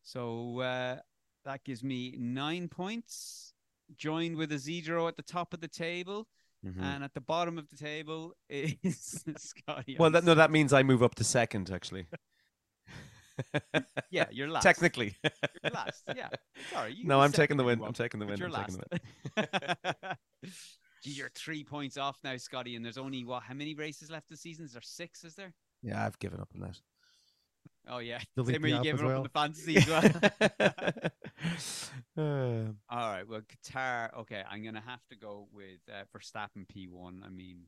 [0.02, 0.96] So uh,
[1.44, 3.52] that gives me nine points,
[3.96, 6.26] joined with a zero at the top of the table,
[6.64, 6.80] Mhm.
[6.80, 9.96] and at the bottom of the table is Scotty.
[9.98, 12.06] Well, that, no, that means I move up to second, actually.
[14.10, 14.62] Yeah, you're last.
[14.62, 15.16] Technically.
[15.24, 16.02] You're last.
[16.14, 16.28] Yeah.
[16.70, 16.92] Sorry.
[16.94, 17.82] You no, I'm taking the win.
[17.82, 18.38] I'm taking the win.
[18.38, 18.78] You're I'm last.
[18.78, 20.52] the win.
[21.04, 23.42] You're three points off now, Scotty, and there's only what?
[23.42, 24.66] How many races left this season?
[24.66, 25.24] Is there six?
[25.24, 25.52] Is there?
[25.82, 26.78] Yeah, I've given up on that.
[27.88, 28.20] Oh yeah.
[28.36, 29.16] Delete Same way you gave it up well.
[29.18, 31.10] on the fantasy as well.
[32.16, 33.26] Um, All right.
[33.26, 34.14] Well, Qatar.
[34.20, 37.24] Okay, I'm gonna have to go with uh, Verstappen P1.
[37.24, 37.62] I mean,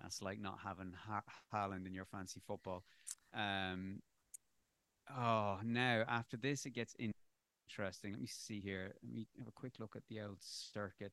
[0.00, 1.22] that's like not having ha-
[1.52, 2.84] Haaland in your fancy football.
[3.34, 4.02] Um.
[5.10, 8.12] Oh, now after this, it gets interesting.
[8.12, 8.92] Let me see here.
[9.02, 11.12] Let me have a quick look at the old circuit.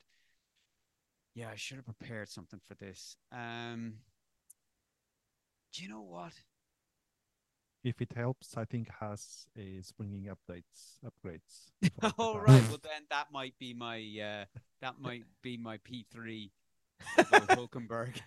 [1.34, 3.16] Yeah, I should have prepared something for this.
[3.32, 3.94] Um.
[5.74, 6.34] Do you know what?
[7.88, 11.72] If it helps, I think Haas is bringing updates, upgrades.
[12.02, 12.46] Qatar.
[12.46, 12.64] right.
[12.68, 14.46] Well, then that might be my uh,
[14.82, 16.52] that might be my P three.
[17.18, 18.20] Hulkenberg.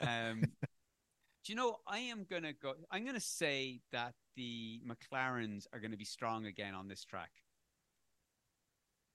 [0.00, 1.78] um, do you know?
[1.84, 2.74] I am gonna go.
[2.92, 7.30] I'm gonna say that the McLarens are gonna be strong again on this track.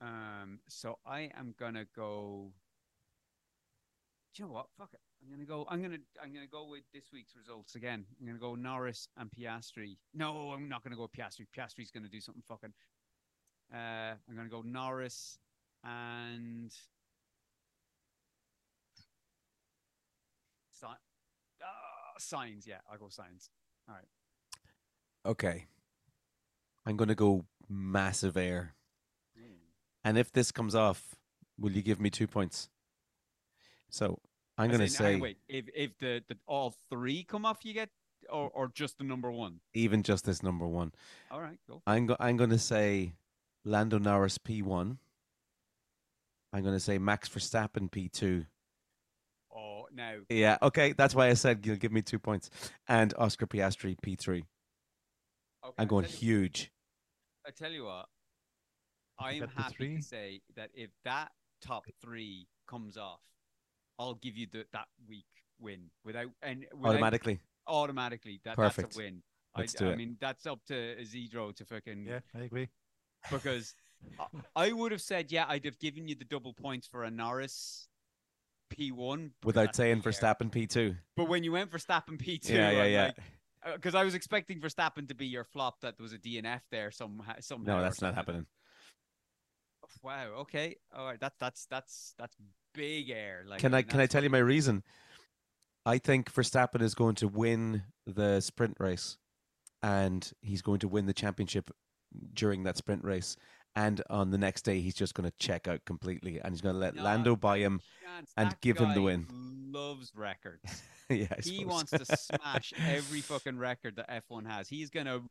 [0.02, 2.52] Um, so I am gonna go.
[4.36, 4.68] Do you know what?
[4.78, 5.00] Fuck it.
[5.24, 5.66] I'm gonna go.
[5.70, 5.98] I'm gonna.
[6.22, 8.06] I'm gonna go with this week's results again.
[8.20, 9.98] I'm gonna go Norris and Piastri.
[10.14, 11.46] No, I'm not gonna go with Piastri.
[11.56, 12.74] Piastri's gonna do something fucking.
[13.74, 15.38] Uh, I'm gonna go Norris
[15.84, 16.72] and.
[20.72, 23.50] Si- uh, Sainz, yeah, I'll go Sainz.
[23.88, 24.08] All right.
[25.26, 25.66] Okay.
[26.86, 28.74] I'm going to go massive air.
[30.04, 31.16] And if this comes off,
[31.60, 32.70] will you give me two points?
[33.90, 34.20] So
[34.58, 37.45] I'm going to in, hang on, say wait, if if the, the all three come
[37.45, 37.89] off, you get
[38.30, 39.60] or or just the number one.
[39.74, 40.91] even just this number one.
[41.32, 41.82] All right, go.
[41.88, 43.14] I'm go- I'm going to say
[43.66, 44.97] Lando Norris P1.
[46.54, 48.45] I'm going to say Max Verstappen P2.
[49.56, 50.22] Oh, no.
[50.30, 52.49] Yeah, okay, that's why I said you'll give me two points.
[52.88, 54.28] And Oscar Piastri P3.
[54.38, 54.45] okay,
[55.64, 56.72] I'm I going tell you- huge.
[57.47, 58.08] I tell you what,
[59.18, 61.32] I am happy to say that if that
[61.62, 63.22] top three comes off,
[64.02, 65.26] I'll give you the, that week
[65.60, 67.39] win without and without, Automatically.
[67.68, 68.41] automatically.
[68.43, 68.89] That Perfect.
[68.89, 69.24] that's a win.
[69.58, 69.97] Let's I, do I it.
[69.97, 72.70] mean, that's up to Isidro to fucking Yeah, I agree.
[73.32, 73.76] because
[74.20, 74.26] I-
[74.68, 77.88] I would have said, yeah, I'd have given you the double points for a Norris
[78.74, 80.14] P1 Without saying the air.
[80.14, 80.97] Verstappen P2.
[81.16, 83.12] But when you went for Verstappen P2, Yeah, yeah, yeah.
[83.76, 86.62] Because uh, I was expecting Verstappen to be your flop that there was a DNF
[86.72, 87.34] there somehow.
[87.41, 88.47] somehow No, that's not happening.
[90.02, 90.28] Wow.
[90.39, 90.78] Okay.
[90.95, 91.20] All right.
[91.20, 92.36] That's that's that's that's
[92.74, 93.44] big air.
[93.48, 94.84] Like, Can I can I tell you my reason?
[95.86, 99.18] I think Verstappen is going to win the sprint race,
[99.82, 101.72] and he's going to win the championship
[102.34, 103.36] during that sprint race.
[103.76, 106.76] And on the next day, he's just going to check out completely, and he's going
[106.76, 107.80] to let Lando buy him.
[108.04, 108.32] chance.
[108.36, 109.26] and That give him the win.
[109.72, 110.84] Loves records.
[111.10, 111.66] yeah, I he suppose.
[111.66, 114.68] wants to smash every fucking record that F1 has.
[114.68, 115.22] He's gonna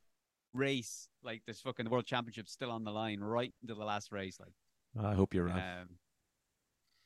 [0.54, 4.38] race like this fucking world championship still on the line right into the last race.
[4.40, 4.54] Like,
[5.04, 5.80] I hope you're right.
[5.82, 5.90] um,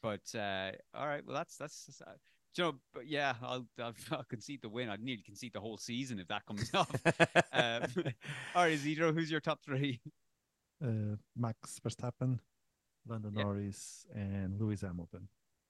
[0.04, 1.86] but uh, all right, well that's that's.
[1.86, 2.12] that's, uh,
[2.56, 4.88] you know, but yeah, I'll, I'll I'll concede the win.
[4.88, 6.94] I'd nearly concede the whole season if that comes off.
[7.52, 7.82] um,
[8.54, 10.00] all right, Isidro, who's your top three?
[10.84, 12.38] Uh, Max Verstappen,
[13.08, 13.42] Lando Yeah.
[13.42, 15.26] Norris, and Lewis Hamilton.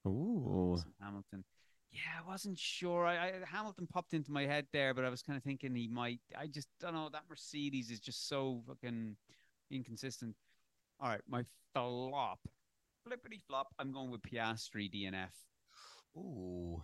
[0.06, 1.44] Ooh, Hamilton.
[1.90, 3.06] Yeah, I wasn't sure.
[3.06, 5.88] I, I Hamilton popped into my head there, but I was kind of thinking he
[5.88, 6.20] might.
[6.36, 7.08] I just don't know.
[7.10, 9.16] That Mercedes is just so fucking
[9.70, 10.34] inconsistent.
[11.00, 12.40] All right, my flop,
[13.06, 13.68] flippity flop.
[13.78, 15.30] I'm going with Piastri DNF.
[16.16, 16.82] ooh.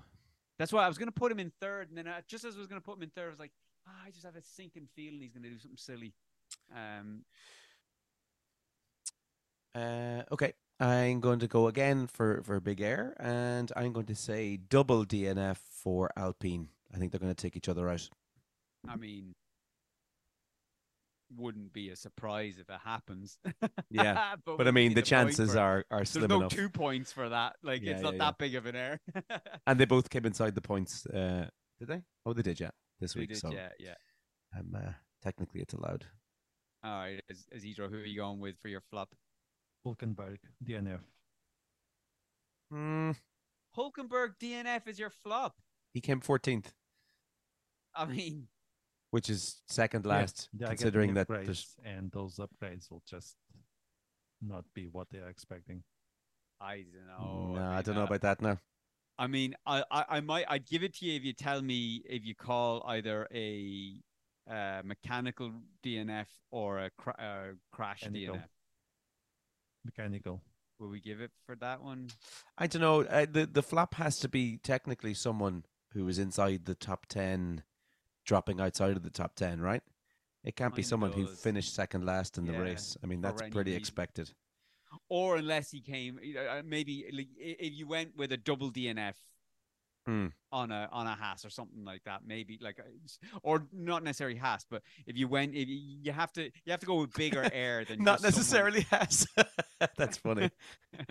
[0.59, 2.55] That's why I was going to put him in third, and then I, just as
[2.55, 3.53] I was going to put him in third, I was like,
[3.89, 6.15] ah, I just have a sinking feeling he's going to do something silly.
[6.75, 7.23] Um,
[9.75, 14.15] Uh, okay, I'm going to go again for for Big Air, and I'm going to
[14.17, 16.69] say double DNF for Alpine.
[16.93, 18.09] I think they're going to take each other out.
[18.89, 19.33] I mean,
[21.37, 23.39] wouldn't be a surprise if it happens.
[23.91, 25.61] Yeah, but, But I mean, be the chances for it.
[25.61, 27.57] are are There's no enough, two points for that.
[27.63, 29.01] Like Yeah, it's not yeah, that big of an error.
[29.67, 31.07] and they both came inside the points.
[31.07, 32.03] Uh, did they?
[32.27, 32.59] Oh, they did.
[32.61, 32.71] Yeah,
[33.01, 33.29] this They week.
[33.31, 33.95] did, so yeah, yeah.
[34.59, 36.05] um, uh, technically, it's allowed.
[36.83, 39.15] All right, Is- Isidro, who are you going with for your flop?
[39.87, 41.01] Hulkenberg, DNF.
[42.73, 43.17] Mm,
[43.77, 45.57] Hulkenberg DNF is your flop.
[45.93, 46.67] he came 14th,
[47.95, 48.47] I mean,
[49.11, 53.37] which is second last, they are getting considering that there's and those upgrades will just
[54.41, 55.83] not be what they are expecting.
[56.61, 57.53] I don't know.
[57.55, 58.59] no, I, mean, don't know uh, about that now.
[59.19, 62.03] I mean, I, I, I might, I'd give it to you if you tell me
[62.07, 63.95] if you call either a
[64.51, 65.53] uh, mechanical
[65.85, 68.37] DNF or a cra- uh, crash Mechanical.
[68.37, 68.45] DNF.
[69.85, 70.43] Mechanical.
[70.79, 72.09] Will we give it for that one?
[72.57, 73.03] I don't know.
[73.03, 77.63] Uh, the the flop has to be technically someone who is inside the top ten,
[78.31, 79.83] dropping outside of the top ten, right?
[80.45, 82.97] It can't be Kinda someone who finished second last in the Yeah, race.
[83.03, 84.31] I mean, that's pretty expected.
[85.09, 88.71] Or unless he came, you know, uh, maybe like, if you went with a double
[88.71, 89.15] DNF
[90.07, 90.29] Hmm.
[90.51, 92.79] on a on a Haas or something like that, maybe like,
[93.43, 96.81] or not necessarily Haas, but if you went, if you, you have to, you have
[96.81, 99.27] to go with bigger air than Not just someone- necessarily has.
[99.99, 100.51] that's funny.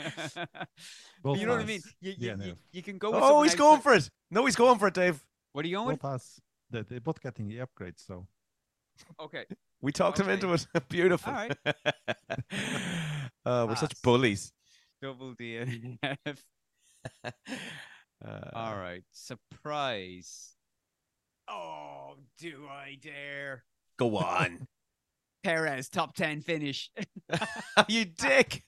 [1.22, 1.80] Both you know what I mean?
[1.80, 2.58] us, You, you, you, DNF.
[2.72, 3.12] you can go.
[3.12, 4.10] With oh, he's going outside- for it.
[4.32, 5.20] No, he's going for it, Dave.
[5.54, 6.02] What are you going with?
[6.02, 6.40] Both
[6.74, 6.86] us.
[6.88, 8.28] They, they're both getting the upgrade, so
[9.20, 9.46] Okay.
[9.82, 10.68] We talked him into it.
[10.90, 11.32] Beautiful.
[11.32, 11.58] All right.
[13.46, 14.52] uh, we're such bullies.
[15.02, 16.38] Double DNF.
[17.24, 17.30] Uh,
[18.54, 19.04] All right.
[19.14, 20.56] Surprise.
[21.48, 23.64] Oh, do I dare?
[23.98, 24.68] Go on.
[25.46, 26.92] Perez top ten finish.
[27.88, 28.62] you dick.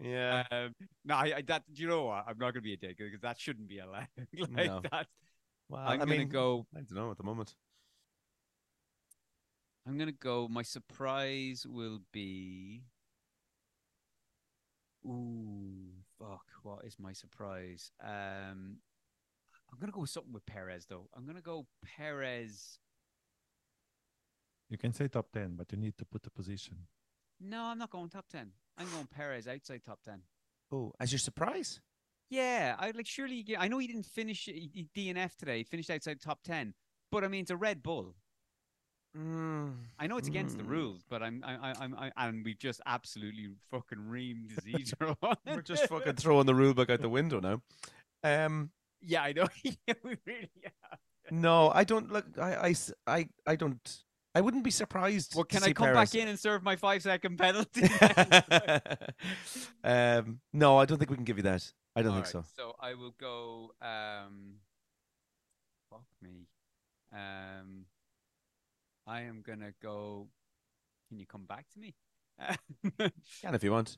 [0.00, 0.44] yeah.
[0.52, 2.24] Um, no, I, I that do you know what?
[2.28, 4.06] I'm not gonna be a dick because that shouldn't be allowed.
[4.38, 4.80] like No.
[4.92, 5.08] that.
[5.68, 6.66] Well, I'm I gonna mean, go.
[6.74, 7.54] I don't know at the moment.
[9.86, 10.48] I'm gonna go.
[10.48, 12.82] My surprise will be.
[15.06, 16.44] Ooh, fuck!
[16.62, 17.90] What is my surprise?
[18.02, 18.78] Um,
[19.70, 21.08] I'm gonna go with something with Perez though.
[21.16, 22.78] I'm gonna go Perez.
[24.70, 26.76] you can say top ten, but you need to put the position.
[27.40, 28.52] No, I'm not going top ten.
[28.78, 30.22] I'm going Perez outside top ten.
[30.72, 31.80] Oh, as your surprise?
[32.30, 33.44] Yeah, I like surely.
[33.58, 35.58] I know he didn't finish he- he DNF today.
[35.58, 36.74] He finished outside top ten,
[37.12, 38.14] but I mean it's a Red Bull.
[39.16, 39.74] Mm.
[39.98, 40.68] I know it's against the Mm.
[40.70, 45.16] rules, but I'm I, I, I'm I, and we've just absolutely fucking reamed Zedro.
[45.46, 47.62] We're just fucking throwing the rule book out the window now.
[48.24, 48.70] Um,
[49.00, 49.46] yeah, I know.
[50.02, 50.98] we really are.
[51.30, 52.26] no, I don't look.
[52.40, 52.74] I, I,
[53.06, 54.02] I, I don't.
[54.34, 55.34] I wouldn't be surprised.
[55.36, 56.10] Well, can I come Perez.
[56.10, 57.88] back in and serve my five second penalty?
[59.84, 61.70] um, no, I don't think we can give you that.
[61.96, 62.54] I don't think Alright, so.
[62.56, 63.72] So I will go.
[63.80, 64.54] Um,
[65.90, 66.48] fuck me.
[67.12, 67.86] Um,
[69.06, 70.28] I am gonna go.
[71.08, 71.94] Can you come back to me?
[73.42, 73.96] Can if you want.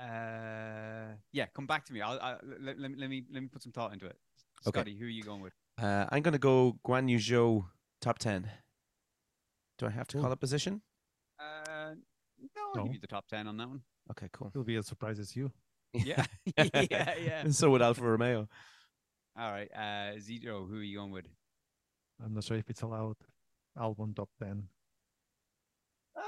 [0.00, 2.00] uh, yeah, come back to me.
[2.00, 4.16] I'll, I, let, let, me- let me let me put some thought into it.
[4.66, 4.78] Okay.
[4.80, 5.52] Scotty, who are you going with?
[5.80, 7.66] Uh, I'm going to go Guan Yu Zhou
[8.00, 8.48] top ten.
[9.78, 10.80] Do I have to call a position?
[11.38, 11.90] Uh,
[12.56, 12.84] no, I'll No.
[12.84, 13.82] give you the top ten on that one.
[14.12, 14.48] Okay, cool.
[14.48, 15.52] It'll be as surprise as you.
[15.92, 16.24] Yeah,
[16.56, 17.40] yeah, yeah.
[17.40, 18.48] And so would Alfa Romeo.
[19.38, 21.26] All right, uh, Zito, who are you going with?
[22.24, 23.16] I'm not sure if it's allowed.
[23.78, 24.68] Albon top ten.
[26.16, 26.22] Ah,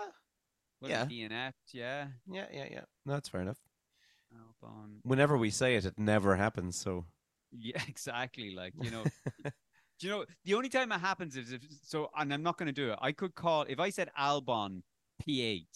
[0.81, 1.07] Well, Yeah.
[1.07, 2.09] DNF, yeah.
[2.31, 2.81] yeah, yeah, yeah.
[3.07, 3.59] No, that's fair enough.
[4.35, 4.99] Albon.
[5.03, 6.77] Whenever we say it, it never happens.
[6.77, 7.07] So
[7.51, 8.55] Yeah, exactly.
[8.55, 9.05] Like you know,
[9.45, 12.67] do you know the only time it happens is if so, and I'm not going
[12.67, 12.99] to do it.
[13.01, 14.83] I could call if I said Albon
[15.23, 15.67] P8,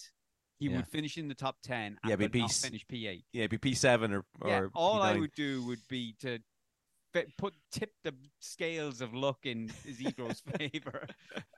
[0.63, 0.77] he Yeah.
[0.77, 1.99] would finish in the top ten.
[2.05, 3.25] Yeah, and but but not P- finish P8.
[3.33, 5.21] yeah, be P seven or or Yeah, all I P9.
[5.21, 6.39] would do would be to
[7.13, 11.07] fi- put tip the scales of luck in Zegro's favor.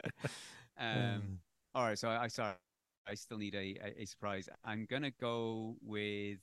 [0.79, 1.41] um.
[1.75, 2.55] All right, so I, I sorry,
[3.07, 4.49] I still need a, a, a surprise.
[4.65, 6.39] I'm gonna go with.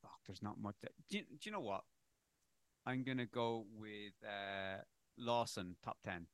[0.00, 0.76] Fuck, there's not much.
[0.82, 1.82] That, do, you, do you know what?
[2.86, 4.82] I'm gonna go with uh,
[5.18, 6.26] Lawson top ten.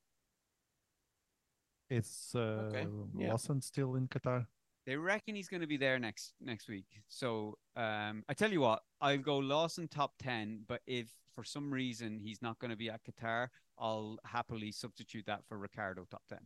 [1.89, 2.71] It's uh,
[3.19, 3.31] yeah.
[3.31, 4.47] Lawson still in Qatar.
[4.85, 6.87] They reckon he's gonna be there next next week.
[7.09, 10.65] So um, I tell you what, I'll go Lawson top ten.
[10.67, 15.43] But if for some reason he's not gonna be at Qatar, I'll happily substitute that
[15.49, 16.41] for Ricciardo top ten.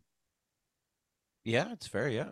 [1.44, 2.08] Yeah, it's fair.
[2.08, 2.30] Yeah,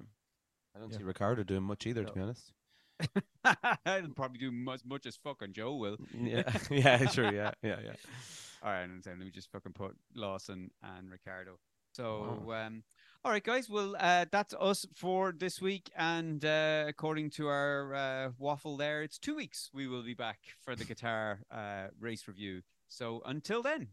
[0.74, 0.98] I don't Yeah.
[0.98, 2.52] see Ricciardo doing much either, to be honest.
[3.44, 5.96] I'll probably do as much as fucking Zhou will.
[6.14, 7.32] Yeah, yeah, sure.
[7.32, 7.92] Yeah, yeah, yeah.
[8.62, 11.58] All right, and then let me just fucking put Lawson and Ricciardo.
[11.92, 12.82] So, um,
[13.24, 13.70] all right, guys.
[13.70, 19.02] Well, uh, that's us for this week, and uh, according to our uh, waffle there,
[19.02, 19.70] it's two weeks.
[19.72, 22.60] We will be back for the Qatar uh, race review.
[22.88, 23.88] So until then,